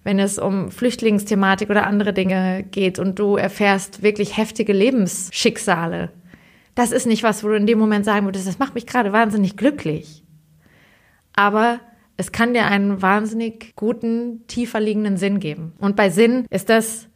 wenn 0.03 0.19
es 0.19 0.37
um 0.37 0.69
Flüchtlingsthematik 0.69 1.71
oder 1.71 1.87
andere 1.87 2.13
Dinge 2.13 2.63
geht 2.69 2.99
und 2.99 3.17
du 3.17 3.35
erfährst 3.35 4.03
wirklich 4.03 4.37
heftige 4.37 4.73
Lebensschicksale. 4.73 6.11
Das 6.75 6.91
ist 6.91 7.07
nicht 7.07 7.23
was, 7.23 7.43
wo 7.43 7.47
du 7.47 7.55
in 7.55 7.67
dem 7.67 7.79
Moment 7.79 8.05
sagen 8.05 8.25
würdest, 8.25 8.47
das 8.47 8.59
macht 8.59 8.75
mich 8.75 8.85
gerade 8.85 9.13
wahnsinnig 9.13 9.57
glücklich. 9.57 10.23
Aber 11.33 11.79
es 12.17 12.31
kann 12.31 12.53
dir 12.53 12.65
einen 12.65 13.01
wahnsinnig 13.01 13.73
guten, 13.75 14.45
tiefer 14.47 14.79
liegenden 14.79 15.17
Sinn 15.17 15.39
geben. 15.39 15.73
Und 15.79 15.95
bei 15.95 16.09
Sinn 16.09 16.45
ist 16.49 16.69
das 16.69 17.07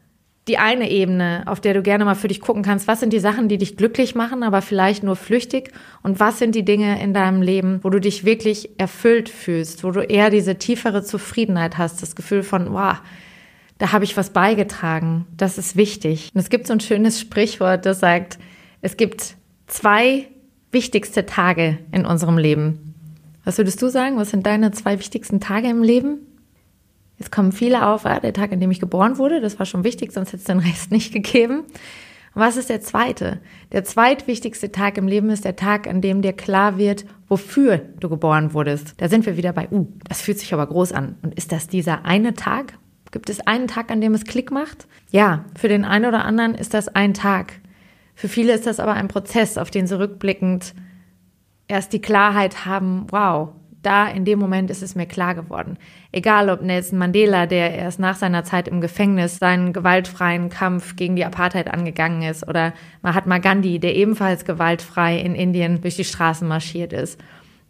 die 0.48 0.58
eine 0.58 0.90
Ebene, 0.90 1.44
auf 1.46 1.62
der 1.62 1.76
du 1.76 1.84
gerne 1.84 2.06
mal 2.06 2.16
für 2.16 2.28
dich 2.28 2.42
gucken 2.42 2.64
kannst, 2.64 2.88
was 2.88 3.00
sind 3.00 3.14
die 3.14 3.20
Sachen, 3.20 3.50
die 3.50 3.60
dich 3.60 3.78
glücklich 3.78 4.16
machen, 4.16 4.42
aber 4.42 4.64
vielleicht 4.64 5.04
nur 5.04 5.16
flüchtig 5.16 5.72
und 6.02 6.20
was 6.20 6.40
sind 6.40 6.56
die 6.56 6.66
Dinge 6.66 7.02
in 7.04 7.14
deinem 7.14 7.44
Leben, 7.44 7.80
wo 7.84 7.92
du 7.92 8.00
dich 8.00 8.26
wirklich 8.26 8.72
erfüllt 8.80 9.30
fühlst, 9.30 9.84
wo 9.84 9.92
du 9.92 10.00
eher 10.00 10.32
diese 10.32 10.56
tiefere 10.56 11.04
Zufriedenheit 11.04 11.78
hast, 11.78 12.02
das 12.02 12.16
Gefühl 12.16 12.42
von, 12.42 12.74
wow, 12.74 12.96
da 13.78 13.92
habe 13.92 14.06
ich 14.06 14.18
was 14.18 14.32
beigetragen, 14.32 15.28
das 15.38 15.60
ist 15.60 15.76
wichtig. 15.76 16.32
Und 16.34 16.40
es 16.40 16.50
gibt 16.50 16.66
so 16.66 16.74
ein 16.74 16.80
schönes 16.80 17.20
Sprichwort, 17.20 17.86
das 17.86 18.00
sagt, 18.00 18.40
es 18.82 18.98
gibt 18.98 19.36
zwei 19.70 20.28
wichtigste 20.72 21.26
Tage 21.26 21.80
in 21.92 22.06
unserem 22.06 22.38
Leben. 22.38 22.94
Was 23.46 23.58
würdest 23.58 23.82
du 23.82 23.90
sagen? 23.90 24.18
Was 24.18 24.32
sind 24.32 24.46
deine 24.46 24.72
zwei 24.72 25.00
wichtigsten 25.00 25.40
Tage 25.40 25.70
im 25.70 25.82
Leben? 25.82 26.20
Jetzt 27.18 27.32
kommen 27.32 27.52
viele 27.52 27.86
auf, 27.88 28.06
ah, 28.06 28.20
der 28.20 28.34
Tag, 28.34 28.52
an 28.52 28.60
dem 28.60 28.72
ich 28.72 28.80
geboren 28.80 29.18
wurde, 29.18 29.42
das 29.42 29.60
war 29.60 29.66
schon 29.66 29.84
wichtig, 29.84 30.14
sonst 30.14 30.30
hätte 30.30 30.38
es 30.38 30.44
den 30.46 30.60
Rest 30.60 30.92
nicht 30.92 31.14
gegeben. 31.14 31.64
Was 32.34 32.58
ist 32.58 32.70
der 32.70 32.82
zweite? 32.82 33.42
Der 33.72 33.84
zweitwichtigste 33.84 34.72
Tag 34.72 34.98
im 34.98 35.08
Leben 35.08 35.30
ist 35.30 35.46
der 35.46 35.56
Tag, 35.56 35.88
an 35.88 36.00
dem 36.00 36.22
dir 36.22 36.34
klar 36.34 36.78
wird, 36.78 37.06
wofür 37.28 37.80
du 38.00 38.08
geboren 38.08 38.54
wurdest. 38.54 38.94
Da 38.98 39.10
sind 39.10 39.26
wir 39.26 39.36
wieder 39.36 39.52
bei, 39.52 39.68
uh, 39.72 39.88
das 40.08 40.22
fühlt 40.22 40.40
sich 40.40 40.54
aber 40.54 40.68
groß 40.68 40.94
an. 40.94 41.18
Und 41.22 41.34
ist 41.34 41.52
das 41.52 41.68
dieser 41.68 42.06
eine 42.06 42.36
Tag? 42.36 42.74
Gibt 43.12 43.30
es 43.30 43.46
einen 43.46 43.68
Tag, 43.68 43.90
an 43.90 44.00
dem 44.00 44.14
es 44.14 44.26
Klick 44.26 44.52
macht? 44.52 44.88
Ja, 45.10 45.46
für 45.58 45.68
den 45.68 45.84
einen 45.84 46.06
oder 46.06 46.24
anderen 46.24 46.54
ist 46.54 46.76
das 46.76 46.88
ein 46.88 47.16
Tag. 47.16 47.54
Für 48.20 48.28
viele 48.28 48.52
ist 48.52 48.68
das 48.68 48.82
aber 48.82 48.96
ein 48.96 49.08
Prozess, 49.08 49.58
auf 49.58 49.72
den 49.72 49.88
sie 49.88 49.98
rückblickend 49.98 50.74
erst 51.70 51.94
die 51.94 52.02
Klarheit 52.02 52.66
haben, 52.66 53.08
wow, 53.12 53.54
da 53.82 54.10
in 54.10 54.26
dem 54.26 54.40
Moment 54.40 54.70
ist 54.70 54.84
es 54.84 54.94
mir 54.94 55.06
klar 55.06 55.36
geworden. 55.36 55.78
Egal 56.12 56.50
ob 56.50 56.62
Nelson 56.62 57.00
Mandela, 57.00 57.46
der 57.46 57.76
erst 57.76 57.98
nach 57.98 58.18
seiner 58.18 58.44
Zeit 58.44 58.68
im 58.68 58.82
Gefängnis 58.82 59.38
seinen 59.38 59.72
gewaltfreien 59.72 60.50
Kampf 60.50 60.98
gegen 60.98 61.16
die 61.16 61.24
Apartheid 61.24 61.74
angegangen 61.74 62.24
ist, 62.24 62.46
oder 62.46 62.74
Mahatma 63.02 63.38
Gandhi, 63.38 63.80
der 63.80 63.96
ebenfalls 63.96 64.44
gewaltfrei 64.44 65.18
in 65.18 65.34
Indien 65.34 65.80
durch 65.80 65.96
die 65.96 66.04
Straßen 66.04 66.46
marschiert 66.46 66.92
ist. 66.92 67.18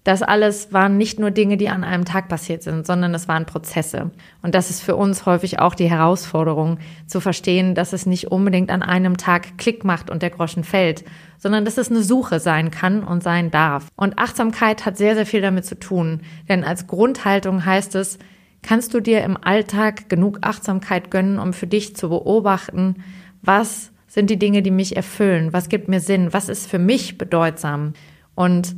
Das 0.10 0.24
alles 0.24 0.74
waren 0.74 0.98
nicht 0.98 1.20
nur 1.20 1.30
Dinge, 1.30 1.56
die 1.56 1.70
an 1.70 1.84
einem 1.84 2.04
Tag 2.04 2.30
passiert 2.30 2.64
sind, 2.64 2.88
sondern 2.88 3.14
es 3.14 3.28
waren 3.28 3.46
Prozesse. 3.46 4.10
Und 4.42 4.56
das 4.56 4.72
ist 4.72 4.82
für 4.82 4.96
uns 4.96 5.28
häufig 5.28 5.60
auch 5.60 5.76
die 5.76 5.88
Herausforderung, 5.88 6.80
zu 7.06 7.20
verstehen, 7.20 7.76
dass 7.76 7.94
es 7.94 8.08
nicht 8.08 8.32
unbedingt 8.32 8.72
an 8.72 8.82
einem 8.82 9.18
Tag 9.18 9.60
Klick 9.60 9.86
macht 9.86 10.10
und 10.10 10.24
der 10.24 10.32
Groschen 10.32 10.64
fällt, 10.64 11.06
sondern 11.38 11.64
dass 11.64 11.78
es 11.78 11.92
eine 11.92 12.02
Suche 12.02 12.40
sein 12.40 12.72
kann 12.72 13.04
und 13.04 13.22
sein 13.22 13.52
darf. 13.52 13.86
Und 13.96 14.18
Achtsamkeit 14.18 14.84
hat 14.84 14.98
sehr, 14.98 15.14
sehr 15.14 15.28
viel 15.28 15.42
damit 15.42 15.66
zu 15.66 15.78
tun. 15.78 16.22
Denn 16.48 16.64
als 16.64 16.88
Grundhaltung 16.88 17.64
heißt 17.64 17.94
es, 17.94 18.18
kannst 18.64 18.96
du 18.96 19.02
dir 19.02 19.24
im 19.24 19.38
Alltag 19.40 20.10
genug 20.10 20.40
Achtsamkeit 20.42 21.12
gönnen, 21.12 21.38
um 21.38 21.54
für 21.54 21.68
dich 21.68 21.96
zu 21.96 22.10
beobachten, 22.10 23.04
was 23.44 23.92
sind 24.08 24.32
die 24.32 24.40
Dinge, 24.40 24.64
die 24.64 24.72
mich 24.72 24.96
erfüllen, 24.96 25.54
was 25.54 25.70
gibt 25.70 25.88
mir 25.88 26.00
Sinn, 26.00 26.34
was 26.34 26.50
ist 26.50 26.68
für 26.68 26.80
mich 26.80 27.20
bedeutsam. 27.20 27.94
Und 28.34 28.76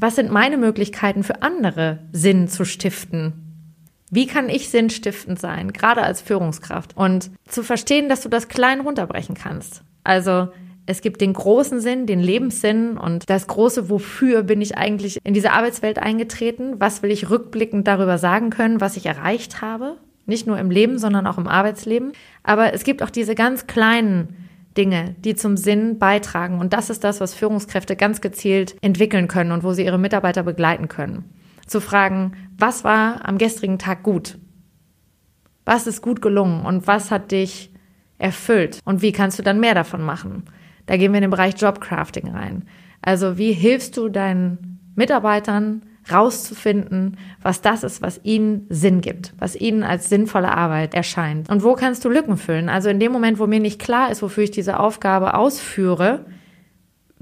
was 0.00 0.14
sind 0.14 0.30
meine 0.30 0.56
Möglichkeiten 0.56 1.24
für 1.24 1.42
andere 1.42 1.98
Sinn 2.12 2.46
zu 2.46 2.64
stiften? 2.64 3.32
Wie 4.10 4.26
kann 4.26 4.48
ich 4.48 4.70
sinnstiftend 4.70 5.40
sein, 5.40 5.72
gerade 5.72 6.02
als 6.02 6.22
Führungskraft? 6.22 6.96
Und 6.96 7.30
zu 7.46 7.62
verstehen, 7.62 8.08
dass 8.08 8.22
du 8.22 8.28
das 8.28 8.48
klein 8.48 8.80
runterbrechen 8.80 9.34
kannst. 9.34 9.82
Also 10.04 10.48
es 10.86 11.02
gibt 11.02 11.20
den 11.20 11.34
großen 11.34 11.80
Sinn, 11.80 12.06
den 12.06 12.20
Lebenssinn 12.20 12.96
und 12.96 13.28
das 13.28 13.48
große 13.48 13.90
Wofür 13.90 14.44
bin 14.44 14.62
ich 14.62 14.78
eigentlich 14.78 15.18
in 15.24 15.34
diese 15.34 15.50
Arbeitswelt 15.50 15.98
eingetreten? 15.98 16.76
Was 16.78 17.02
will 17.02 17.10
ich 17.10 17.28
rückblickend 17.28 17.86
darüber 17.86 18.16
sagen 18.16 18.50
können, 18.50 18.80
was 18.80 18.96
ich 18.96 19.04
erreicht 19.04 19.60
habe? 19.60 19.98
Nicht 20.24 20.46
nur 20.46 20.58
im 20.58 20.70
Leben, 20.70 20.98
sondern 20.98 21.26
auch 21.26 21.38
im 21.38 21.48
Arbeitsleben. 21.48 22.12
Aber 22.44 22.72
es 22.72 22.84
gibt 22.84 23.02
auch 23.02 23.10
diese 23.10 23.34
ganz 23.34 23.66
kleinen 23.66 24.37
Dinge, 24.78 25.16
die 25.18 25.34
zum 25.34 25.56
Sinn 25.56 25.98
beitragen. 25.98 26.60
Und 26.60 26.72
das 26.72 26.88
ist 26.88 27.04
das, 27.04 27.20
was 27.20 27.34
Führungskräfte 27.34 27.96
ganz 27.96 28.20
gezielt 28.20 28.76
entwickeln 28.80 29.28
können 29.28 29.52
und 29.52 29.64
wo 29.64 29.72
sie 29.72 29.84
ihre 29.84 29.98
Mitarbeiter 29.98 30.44
begleiten 30.44 30.88
können. 30.88 31.24
Zu 31.66 31.80
fragen, 31.80 32.32
was 32.56 32.84
war 32.84 33.28
am 33.28 33.36
gestrigen 33.36 33.78
Tag 33.78 34.04
gut? 34.04 34.38
Was 35.66 35.86
ist 35.86 36.00
gut 36.00 36.22
gelungen 36.22 36.64
und 36.64 36.86
was 36.86 37.10
hat 37.10 37.32
dich 37.32 37.70
erfüllt? 38.16 38.80
Und 38.84 39.02
wie 39.02 39.12
kannst 39.12 39.38
du 39.38 39.42
dann 39.42 39.60
mehr 39.60 39.74
davon 39.74 40.02
machen? 40.02 40.44
Da 40.86 40.96
gehen 40.96 41.12
wir 41.12 41.18
in 41.18 41.22
den 41.22 41.30
Bereich 41.30 41.60
Jobcrafting 41.60 42.30
rein. 42.30 42.64
Also 43.02 43.36
wie 43.36 43.52
hilfst 43.52 43.96
du 43.96 44.08
deinen 44.08 44.80
Mitarbeitern, 44.94 45.82
rauszufinden, 46.12 47.16
was 47.42 47.60
das 47.60 47.82
ist, 47.82 48.02
was 48.02 48.20
ihnen 48.24 48.66
Sinn 48.68 49.00
gibt, 49.00 49.34
was 49.38 49.56
ihnen 49.56 49.82
als 49.82 50.08
sinnvolle 50.08 50.56
Arbeit 50.56 50.94
erscheint. 50.94 51.48
Und 51.50 51.62
wo 51.62 51.74
kannst 51.74 52.04
du 52.04 52.08
Lücken 52.08 52.36
füllen? 52.36 52.68
Also 52.68 52.88
in 52.88 53.00
dem 53.00 53.12
Moment, 53.12 53.38
wo 53.38 53.46
mir 53.46 53.60
nicht 53.60 53.80
klar 53.80 54.10
ist, 54.10 54.22
wofür 54.22 54.44
ich 54.44 54.50
diese 54.50 54.80
Aufgabe 54.80 55.34
ausführe, 55.34 56.24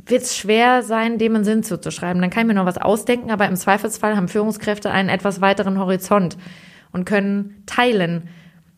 wird 0.05 0.23
es 0.23 0.37
schwer 0.37 0.83
sein, 0.83 1.19
dem 1.19 1.35
einen 1.35 1.45
Sinn 1.45 1.63
zuzuschreiben. 1.63 2.21
Dann 2.21 2.31
kann 2.31 2.43
ich 2.43 2.49
mir 2.49 2.55
noch 2.55 2.67
was 2.67 2.79
ausdenken, 2.79 3.31
aber 3.31 3.47
im 3.47 3.57
Zweifelsfall 3.57 4.17
haben 4.17 4.29
Führungskräfte 4.29 4.91
einen 4.91 5.09
etwas 5.09 5.41
weiteren 5.41 5.79
Horizont 5.79 6.37
und 6.93 7.05
können 7.05 7.63
teilen. 7.67 8.29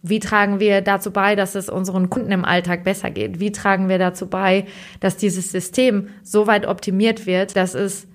Wie 0.02 0.20
tragen 0.20 0.58
wir 0.58 0.80
dazu 0.80 1.12
bei, 1.12 1.36
dass 1.36 1.54
es 1.54 1.68
unseren 1.68 2.08
Kunden 2.08 2.32
im 2.32 2.44
Alltag 2.44 2.84
besser 2.84 3.10
geht? 3.10 3.40
Wie 3.40 3.52
tragen 3.52 3.88
wir 3.88 3.98
dazu 3.98 4.26
bei, 4.26 4.66
dass 5.00 5.16
dieses 5.16 5.52
System 5.52 6.08
so 6.22 6.46
weit 6.46 6.66
optimiert 6.66 7.26
wird, 7.26 7.56
dass 7.56 7.74
es 7.74 8.07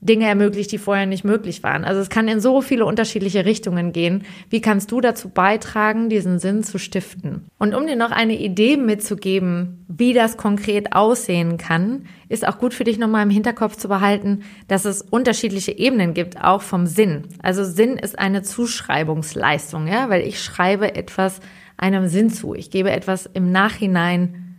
Dinge 0.00 0.26
ermöglicht, 0.26 0.70
die 0.70 0.78
vorher 0.78 1.06
nicht 1.06 1.24
möglich 1.24 1.64
waren. 1.64 1.84
Also 1.84 2.00
es 2.00 2.08
kann 2.08 2.28
in 2.28 2.40
so 2.40 2.62
viele 2.62 2.84
unterschiedliche 2.84 3.44
Richtungen 3.44 3.92
gehen. 3.92 4.22
Wie 4.48 4.60
kannst 4.60 4.92
du 4.92 5.00
dazu 5.00 5.28
beitragen, 5.28 6.08
diesen 6.08 6.38
Sinn 6.38 6.62
zu 6.62 6.78
stiften? 6.78 7.46
Und 7.58 7.74
um 7.74 7.86
dir 7.86 7.96
noch 7.96 8.12
eine 8.12 8.38
Idee 8.38 8.76
mitzugeben, 8.76 9.84
wie 9.88 10.12
das 10.12 10.36
konkret 10.36 10.92
aussehen 10.92 11.56
kann, 11.58 12.04
ist 12.28 12.46
auch 12.46 12.58
gut 12.58 12.74
für 12.74 12.84
dich 12.84 12.98
nochmal 12.98 13.24
im 13.24 13.30
Hinterkopf 13.30 13.76
zu 13.76 13.88
behalten, 13.88 14.42
dass 14.68 14.84
es 14.84 15.02
unterschiedliche 15.02 15.76
Ebenen 15.76 16.14
gibt, 16.14 16.40
auch 16.40 16.62
vom 16.62 16.86
Sinn. 16.86 17.24
Also 17.42 17.64
Sinn 17.64 17.96
ist 17.96 18.18
eine 18.18 18.42
Zuschreibungsleistung, 18.42 19.88
ja, 19.88 20.08
weil 20.10 20.22
ich 20.22 20.40
schreibe 20.40 20.94
etwas 20.94 21.40
einem 21.76 22.06
Sinn 22.06 22.30
zu. 22.30 22.54
Ich 22.54 22.70
gebe 22.70 22.92
etwas 22.92 23.26
im 23.26 23.50
Nachhinein 23.50 24.58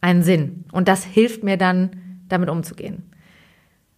einen 0.00 0.22
Sinn. 0.22 0.64
Und 0.72 0.88
das 0.88 1.04
hilft 1.04 1.44
mir 1.44 1.56
dann, 1.56 2.24
damit 2.28 2.48
umzugehen. 2.48 3.13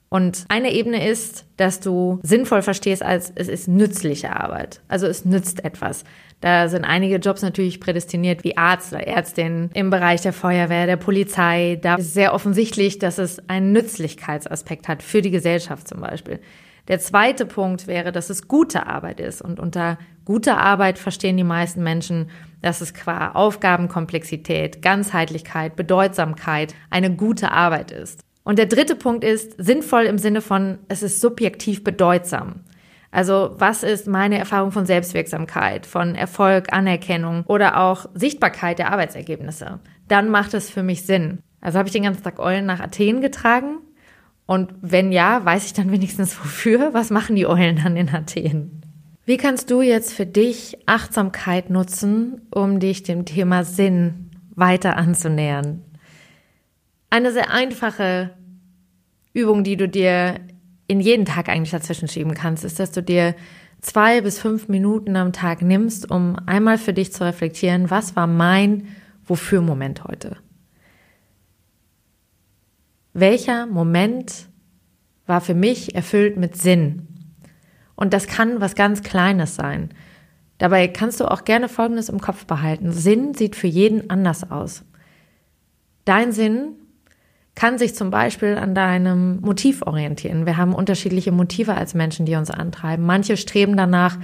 Und 0.09 0.45
eine 0.49 0.73
Ebene 0.73 1.09
ist, 1.09 1.47
dass 1.57 1.81
du 1.81 2.21
sinnvoll 2.23 2.63
verstehst, 2.63 3.03
als 3.03 3.33
es 3.35 3.49
ist 3.49 3.67
nützliche 3.67 4.35
Arbeit. 4.35 4.81
Also 4.89 5.07
es 5.07 5.25
nützt 5.25 5.65
etwas. 5.65 6.05
Da 6.41 6.69
sind 6.69 6.85
einige 6.85 7.17
Jobs 7.17 7.43
natürlich 7.43 7.81
prädestiniert, 7.81 8.45
wie 8.45 8.57
Arzt 8.57 8.93
oder 8.93 9.07
Ärztin 9.07 9.71
im 9.75 9.91
Bereich 9.91 10.21
der 10.21 10.33
Feuerwehr, 10.33 10.87
der 10.87 10.97
Polizei. 10.97 11.79
Da 11.83 11.97
ist 11.97 12.15
sehr 12.15 12.35
offensichtlich, 12.35 12.99
dass 12.99 13.19
es 13.19 13.49
einen 13.49 13.73
Nützlichkeitsaspekt 13.73 14.87
hat 14.87 15.03
für 15.03 15.23
die 15.23 15.31
Gesellschaft 15.31 15.89
zum 15.89 16.01
Beispiel. 16.01 16.41
Der 16.89 17.01
zweite 17.01 17.47
Punkt 17.47 17.89
wäre, 17.89 18.13
dass 18.13 18.31
es 18.31 18.47
gute 18.47 18.87
Arbeit 18.87 19.19
ist. 19.19 19.43
Und 19.43 19.59
unter 19.59 19.99
guter 20.25 20.59
Arbeit 20.59 20.99
verstehen 20.99 21.37
die 21.37 21.43
meisten 21.43 21.83
Menschen, 21.83 22.31
dass 22.63 22.81
es 22.81 22.95
qua 22.95 23.33
Aufgabenkomplexität, 23.33 24.83
Ganzheitlichkeit, 24.83 25.75
Bedeutsamkeit 25.75 26.75
eine 26.91 27.15
gute 27.15 27.51
Arbeit 27.51 27.91
ist. 27.91 28.26
Und 28.47 28.61
der 28.61 28.67
dritte 28.67 28.95
Punkt 28.95 29.25
ist 29.25 29.55
sinnvoll 29.59 30.05
im 30.05 30.19
Sinne 30.19 30.41
von, 30.41 30.79
es 30.87 31.03
ist 31.03 31.21
subjektiv 31.21 31.83
bedeutsam. 31.83 32.61
Also 33.11 33.57
was 33.59 33.83
ist 33.83 34.07
meine 34.07 34.39
Erfahrung 34.39 34.71
von 34.71 34.87
Selbstwirksamkeit, 34.87 35.85
von 35.85 36.15
Erfolg, 36.15 36.73
Anerkennung 36.73 37.43
oder 37.49 37.81
auch 37.81 38.07
Sichtbarkeit 38.15 38.79
der 38.79 38.93
Arbeitsergebnisse? 38.93 39.81
Dann 40.07 40.31
macht 40.31 40.55
es 40.55 40.71
für 40.71 40.85
mich 40.85 41.03
Sinn. 41.03 41.41
Also 41.61 41.79
habe 41.79 41.89
ich 41.89 41.93
den 41.93 42.05
ganzen 42.05 42.23
Tag 42.23 42.39
Eulen 42.39 42.67
nach 42.67 42.79
Athen 42.79 43.21
getragen? 43.21 43.79
Und 44.47 44.73
wenn 44.81 45.11
ja, 45.11 45.45
weiß 45.45 45.67
ich 45.67 45.73
dann 45.73 45.91
wenigstens 45.91 46.39
wofür? 46.39 46.95
Was 46.95 47.11
machen 47.11 47.35
die 47.35 47.49
Eulen 47.49 47.81
dann 47.83 47.97
in 47.97 48.11
Athen? 48.11 48.81
Wie 49.25 49.39
kannst 49.39 49.73
du 49.73 49.83
jetzt 49.83 50.13
für 50.13 50.25
dich 50.25 50.79
Achtsamkeit 50.87 51.69
nutzen, 51.69 52.43
um 52.53 52.79
dich 52.79 53.03
dem 53.03 53.25
Thema 53.25 53.65
Sinn 53.65 54.31
weiter 54.55 54.97
anzunähern? 54.97 55.83
Eine 57.17 57.33
sehr 57.33 57.51
einfache 57.51 58.35
Übung, 59.33 59.65
die 59.65 59.79
du 59.79 59.89
dir 59.89 60.39
in 60.87 61.01
jeden 61.01 61.25
Tag 61.25 61.49
eigentlich 61.49 61.71
dazwischen 61.71 62.09
schieben 62.09 62.35
kannst, 62.35 62.63
ist, 62.63 62.79
dass 62.79 62.93
du 62.93 63.03
dir 63.03 63.35
zwei 63.81 64.21
bis 64.21 64.39
fünf 64.39 64.69
Minuten 64.69 65.17
am 65.17 65.33
Tag 65.33 65.63
nimmst, 65.63 66.11
um 66.11 66.37
einmal 66.45 66.77
für 66.77 66.93
dich 66.93 67.15
zu 67.15 67.25
reflektieren, 67.25 67.89
was 67.89 68.17
war 68.17 68.27
mein 68.27 68.89
Wofür-Moment 69.25 70.05
heute? 70.05 70.37
Welcher 73.15 73.65
Moment 73.65 74.51
war 75.25 75.41
für 75.41 75.55
mich 75.55 75.95
erfüllt 75.95 76.37
mit 76.37 76.59
Sinn? 76.59 77.09
Und 77.95 78.13
das 78.13 78.27
kann 78.27 78.61
was 78.61 78.75
ganz 78.75 79.03
Kleines 79.03 79.55
sein. 79.55 79.89
Dabei 80.59 80.87
kannst 80.87 81.21
du 81.21 81.25
auch 81.25 81.45
gerne 81.45 81.71
Folgendes 81.71 82.11
im 82.11 82.21
Kopf 82.21 82.45
behalten. 82.45 82.93
Sinn 82.93 83.33
sieht 83.33 83.57
für 83.57 83.69
jeden 83.69 84.11
anders 84.11 84.51
aus. 84.51 84.85
Dein 86.05 86.33
Sinn 86.33 86.75
kann 87.57 87.79
sich 87.79 87.97
zum 87.97 88.11
Beispiel 88.11 88.57
an 88.57 88.75
deinem 88.75 89.41
Motiv 89.41 89.83
orientieren. 89.83 90.47
Wir 90.47 90.57
haben 90.59 90.75
unterschiedliche 90.75 91.33
Motive 91.33 91.75
als 91.75 91.95
Menschen, 91.95 92.27
die 92.27 92.37
uns 92.37 92.53
antreiben. 92.53 93.05
Manche 93.05 93.37
streben 93.37 93.77
danach, 93.77 94.19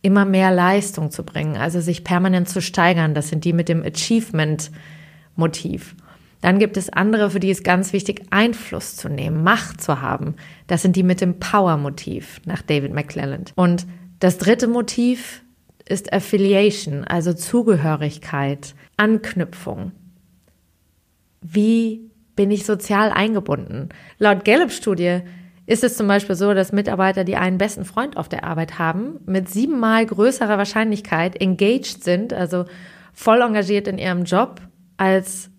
immer 0.00 0.24
mehr 0.24 0.50
Leistung 0.50 1.10
zu 1.10 1.24
bringen, 1.24 1.56
also 1.56 1.80
sich 1.80 2.04
permanent 2.04 2.48
zu 2.48 2.62
steigern. 2.62 3.14
Das 3.14 3.28
sind 3.28 3.44
die 3.44 3.52
mit 3.52 3.68
dem 3.68 3.84
Achievement-Motiv. 3.84 5.94
Dann 6.40 6.58
gibt 6.58 6.76
es 6.76 6.90
andere, 6.90 7.30
für 7.30 7.40
die 7.40 7.50
ist 7.50 7.62
ganz 7.62 7.92
wichtig, 7.92 8.22
Einfluss 8.30 8.96
zu 8.96 9.08
nehmen, 9.08 9.44
Macht 9.44 9.80
zu 9.80 10.00
haben. 10.00 10.34
Das 10.66 10.82
sind 10.82 10.96
die 10.96 11.04
mit 11.04 11.20
dem 11.20 11.38
Power-Motiv 11.38 12.40
nach 12.46 12.62
David 12.62 12.92
McClelland. 12.92 13.52
Und 13.54 13.86
das 14.18 14.38
dritte 14.38 14.66
Motiv 14.66 15.44
ist 15.88 16.12
Affiliation, 16.12 17.04
also 17.04 17.32
Zugehörigkeit, 17.32 18.74
Anknüpfung. 18.96 19.92
Wie 21.40 22.11
bin 22.36 22.50
ich 22.50 22.64
sozial 22.64 23.10
eingebunden. 23.10 23.90
Laut 24.18 24.44
Gallup-Studie 24.44 25.20
ist 25.66 25.84
es 25.84 25.96
zum 25.96 26.08
Beispiel 26.08 26.34
so, 26.34 26.54
dass 26.54 26.72
Mitarbeiter, 26.72 27.24
die 27.24 27.36
einen 27.36 27.58
besten 27.58 27.84
Freund 27.84 28.16
auf 28.16 28.28
der 28.28 28.44
Arbeit 28.44 28.78
haben, 28.78 29.20
mit 29.26 29.48
siebenmal 29.48 30.04
größerer 30.04 30.58
Wahrscheinlichkeit 30.58 31.40
engaged 31.40 32.02
sind, 32.02 32.32
also 32.32 32.64
voll 33.12 33.42
engagiert 33.42 33.86
in 33.86 33.98
ihrem 33.98 34.24
Job, 34.24 34.60
als 34.96 35.50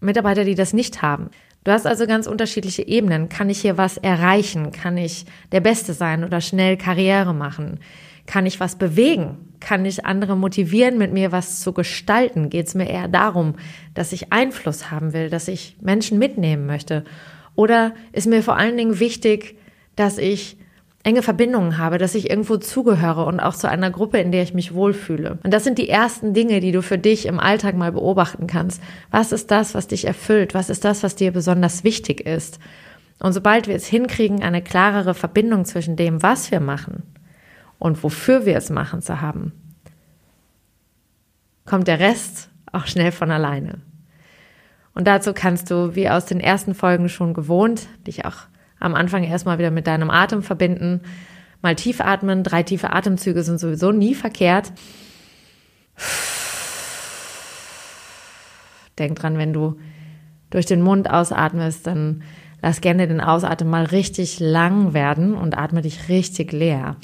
Mitarbeiter, 0.00 0.44
die 0.44 0.54
das 0.54 0.72
nicht 0.72 1.02
haben. 1.02 1.30
Du 1.64 1.72
hast 1.72 1.86
also 1.86 2.06
ganz 2.06 2.26
unterschiedliche 2.26 2.86
Ebenen. 2.86 3.28
Kann 3.28 3.50
ich 3.50 3.60
hier 3.60 3.76
was 3.76 3.98
erreichen? 3.98 4.72
Kann 4.72 4.96
ich 4.96 5.26
der 5.52 5.60
Beste 5.60 5.92
sein 5.92 6.24
oder 6.24 6.40
schnell 6.40 6.78
Karriere 6.78 7.34
machen? 7.34 7.80
Kann 8.26 8.46
ich 8.46 8.60
was 8.60 8.76
bewegen? 8.76 9.36
Kann 9.60 9.84
ich 9.84 10.06
andere 10.06 10.36
motivieren, 10.36 10.98
mit 10.98 11.12
mir 11.12 11.32
was 11.32 11.60
zu 11.60 11.72
gestalten? 11.72 12.50
Geht 12.50 12.66
es 12.66 12.74
mir 12.74 12.88
eher 12.88 13.08
darum, 13.08 13.54
dass 13.94 14.12
ich 14.12 14.32
Einfluss 14.32 14.90
haben 14.90 15.12
will, 15.12 15.28
dass 15.30 15.48
ich 15.48 15.76
Menschen 15.80 16.18
mitnehmen 16.18 16.66
möchte? 16.66 17.04
Oder 17.54 17.92
ist 18.12 18.26
mir 18.26 18.42
vor 18.42 18.56
allen 18.56 18.76
Dingen 18.76 19.00
wichtig, 19.00 19.56
dass 19.96 20.16
ich 20.16 20.56
enge 21.02 21.22
Verbindungen 21.22 21.78
habe, 21.78 21.98
dass 21.98 22.14
ich 22.14 22.28
irgendwo 22.28 22.58
zugehöre 22.58 23.24
und 23.26 23.40
auch 23.40 23.54
zu 23.54 23.68
einer 23.68 23.90
Gruppe, 23.90 24.18
in 24.18 24.32
der 24.32 24.42
ich 24.42 24.52
mich 24.52 24.74
wohlfühle. 24.74 25.38
Und 25.42 25.52
das 25.52 25.64
sind 25.64 25.78
die 25.78 25.88
ersten 25.88 26.34
Dinge, 26.34 26.60
die 26.60 26.72
du 26.72 26.82
für 26.82 26.98
dich 26.98 27.26
im 27.26 27.40
Alltag 27.40 27.74
mal 27.74 27.92
beobachten 27.92 28.46
kannst. 28.46 28.82
Was 29.10 29.32
ist 29.32 29.50
das, 29.50 29.74
was 29.74 29.88
dich 29.88 30.06
erfüllt? 30.06 30.52
Was 30.52 30.68
ist 30.68 30.84
das, 30.84 31.02
was 31.02 31.16
dir 31.16 31.32
besonders 31.32 31.84
wichtig 31.84 32.20
ist? 32.20 32.58
Und 33.18 33.32
sobald 33.32 33.66
wir 33.66 33.74
es 33.74 33.86
hinkriegen, 33.86 34.42
eine 34.42 34.62
klarere 34.62 35.14
Verbindung 35.14 35.64
zwischen 35.64 35.96
dem, 35.96 36.22
was 36.22 36.50
wir 36.50 36.60
machen 36.60 37.02
und 37.80 38.04
wofür 38.04 38.46
wir 38.46 38.56
es 38.56 38.70
machen 38.70 39.02
zu 39.02 39.20
haben, 39.20 39.52
kommt 41.64 41.88
der 41.88 41.98
Rest 41.98 42.50
auch 42.70 42.86
schnell 42.86 43.10
von 43.10 43.32
alleine. 43.32 43.80
Und 44.94 45.08
dazu 45.08 45.32
kannst 45.32 45.70
du, 45.70 45.96
wie 45.96 46.08
aus 46.08 46.26
den 46.26 46.40
ersten 46.40 46.74
Folgen 46.74 47.08
schon 47.08 47.34
gewohnt, 47.34 47.88
dich 48.06 48.24
auch 48.26 48.36
am 48.78 48.94
Anfang 48.94 49.24
erstmal 49.24 49.58
wieder 49.58 49.70
mit 49.70 49.86
deinem 49.86 50.10
Atem 50.10 50.42
verbinden. 50.42 51.00
Mal 51.62 51.74
tief 51.74 52.00
atmen, 52.00 52.44
drei 52.44 52.62
tiefe 52.62 52.92
Atemzüge 52.92 53.42
sind 53.42 53.58
sowieso 53.58 53.92
nie 53.92 54.14
verkehrt. 54.14 54.72
Denk 58.98 59.18
dran, 59.18 59.38
wenn 59.38 59.52
du 59.52 59.78
durch 60.50 60.66
den 60.66 60.82
Mund 60.82 61.08
ausatmest, 61.08 61.86
dann 61.86 62.24
lass 62.60 62.82
gerne 62.82 63.08
den 63.08 63.20
Ausatmen 63.22 63.70
mal 63.70 63.84
richtig 63.84 64.38
lang 64.38 64.92
werden 64.92 65.34
und 65.34 65.56
atme 65.56 65.80
dich 65.80 66.08
richtig 66.08 66.52
leer. 66.52 66.96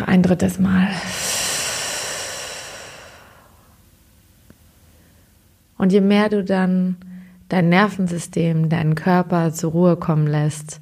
Noch 0.00 0.06
ein 0.06 0.22
drittes 0.22 0.58
Mal. 0.58 0.88
Und 5.76 5.92
je 5.92 6.00
mehr 6.00 6.28
du 6.28 6.42
dann 6.44 6.96
dein 7.48 7.68
Nervensystem, 7.68 8.68
deinen 8.68 8.94
Körper 8.94 9.52
zur 9.52 9.72
Ruhe 9.72 9.96
kommen 9.96 10.26
lässt, 10.26 10.80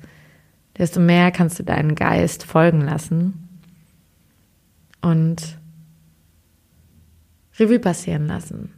desto 0.79 1.00
mehr 1.00 1.31
kannst 1.31 1.59
du 1.59 1.62
deinen 1.62 1.94
Geist 1.94 2.44
folgen 2.44 2.81
lassen 2.81 3.48
und 5.02 5.59
Revue 7.59 7.79
passieren 7.79 8.26
lassen. 8.26 8.72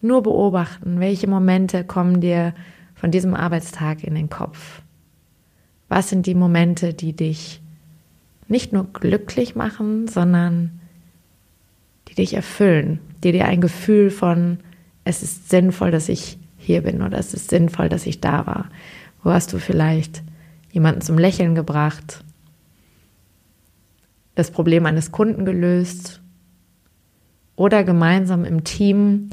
Nur 0.00 0.22
beobachten, 0.22 1.00
welche 1.00 1.28
Momente 1.28 1.84
kommen 1.84 2.20
dir 2.20 2.54
von 2.94 3.10
diesem 3.10 3.34
Arbeitstag 3.34 4.04
in 4.04 4.14
den 4.14 4.28
Kopf. 4.28 4.82
Was 5.88 6.10
sind 6.10 6.26
die 6.26 6.34
Momente, 6.34 6.94
die 6.94 7.14
dich 7.14 7.60
nicht 8.48 8.72
nur 8.72 8.84
glücklich 8.92 9.54
machen, 9.54 10.08
sondern 10.08 10.80
die 12.08 12.14
dich 12.14 12.34
erfüllen, 12.34 13.00
die 13.22 13.32
dir 13.32 13.46
ein 13.46 13.60
Gefühl 13.60 14.10
von, 14.10 14.58
es 15.04 15.22
ist 15.22 15.50
sinnvoll, 15.50 15.90
dass 15.90 16.08
ich 16.08 16.38
hier 16.56 16.82
bin 16.82 17.02
oder 17.02 17.18
es 17.18 17.34
ist 17.34 17.50
sinnvoll, 17.50 17.88
dass 17.88 18.06
ich 18.06 18.20
da 18.20 18.46
war. 18.46 18.70
Wo 19.22 19.30
hast 19.30 19.52
du 19.52 19.58
vielleicht 19.58 20.22
jemanden 20.72 21.00
zum 21.00 21.18
Lächeln 21.18 21.54
gebracht, 21.54 22.24
das 24.34 24.50
Problem 24.50 24.86
eines 24.86 25.10
Kunden 25.10 25.44
gelöst 25.44 26.20
oder 27.56 27.82
gemeinsam 27.82 28.44
im 28.44 28.64
Team 28.64 29.30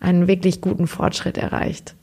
einen 0.00 0.28
wirklich 0.28 0.60
guten 0.60 0.86
Fortschritt 0.86 1.36
erreicht. 1.36 1.94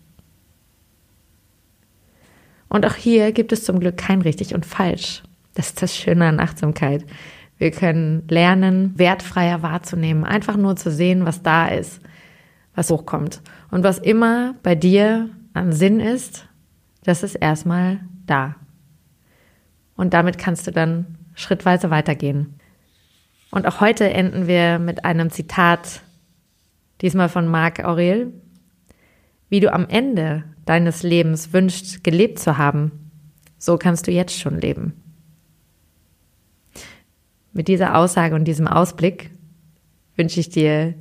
Und 2.69 2.85
auch 2.85 2.95
hier 2.95 3.31
gibt 3.31 3.51
es 3.51 3.63
zum 3.63 3.79
Glück 3.79 3.97
kein 3.97 4.21
richtig 4.21 4.53
und 4.53 4.65
falsch. 4.65 5.23
Das 5.53 5.67
ist 5.67 5.81
das 5.81 5.95
Schöne 5.95 6.25
an 6.25 6.39
Achtsamkeit. 6.39 7.05
Wir 7.57 7.71
können 7.71 8.27
lernen, 8.27 8.97
wertfreier 8.97 9.61
wahrzunehmen, 9.61 10.23
einfach 10.23 10.57
nur 10.57 10.75
zu 10.75 10.91
sehen, 10.91 11.25
was 11.25 11.43
da 11.43 11.67
ist, 11.67 12.01
was 12.75 12.89
hochkommt. 12.89 13.41
Und 13.71 13.83
was 13.83 13.99
immer 13.99 14.55
bei 14.63 14.75
dir 14.75 15.29
an 15.53 15.71
Sinn 15.71 15.99
ist, 15.99 16.47
das 17.03 17.23
ist 17.23 17.35
erstmal 17.35 17.99
da. 18.25 18.55
Und 19.95 20.13
damit 20.13 20.37
kannst 20.37 20.65
du 20.67 20.71
dann 20.71 21.17
schrittweise 21.35 21.89
weitergehen. 21.89 22.59
Und 23.51 23.67
auch 23.67 23.81
heute 23.81 24.09
enden 24.09 24.47
wir 24.47 24.79
mit 24.79 25.05
einem 25.05 25.29
Zitat, 25.29 26.01
diesmal 27.01 27.29
von 27.29 27.47
Marc 27.47 27.83
Aurel. 27.83 28.33
Wie 29.49 29.59
du 29.59 29.71
am 29.71 29.87
Ende 29.87 30.43
deines 30.65 31.03
Lebens 31.03 31.53
wünschst, 31.53 32.03
gelebt 32.03 32.39
zu 32.39 32.57
haben, 32.57 33.11
so 33.59 33.77
kannst 33.77 34.07
du 34.07 34.11
jetzt 34.11 34.39
schon 34.39 34.59
leben. 34.59 35.02
Mit 37.53 37.67
dieser 37.67 37.95
Aussage 37.97 38.33
und 38.33 38.45
diesem 38.45 38.67
Ausblick 38.67 39.29
wünsche 40.15 40.39
ich 40.39 40.49
dir 40.49 40.95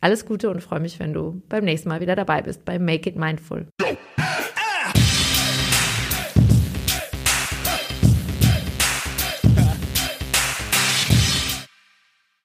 alles 0.00 0.26
Gute 0.26 0.50
und 0.50 0.60
freue 0.60 0.80
mich, 0.80 0.98
wenn 0.98 1.12
du 1.12 1.40
beim 1.48 1.64
nächsten 1.64 1.88
Mal 1.88 2.00
wieder 2.00 2.16
dabei 2.16 2.42
bist 2.42 2.64
bei 2.64 2.80
Make 2.80 3.10
It 3.10 3.16
Mindful. 3.16 3.68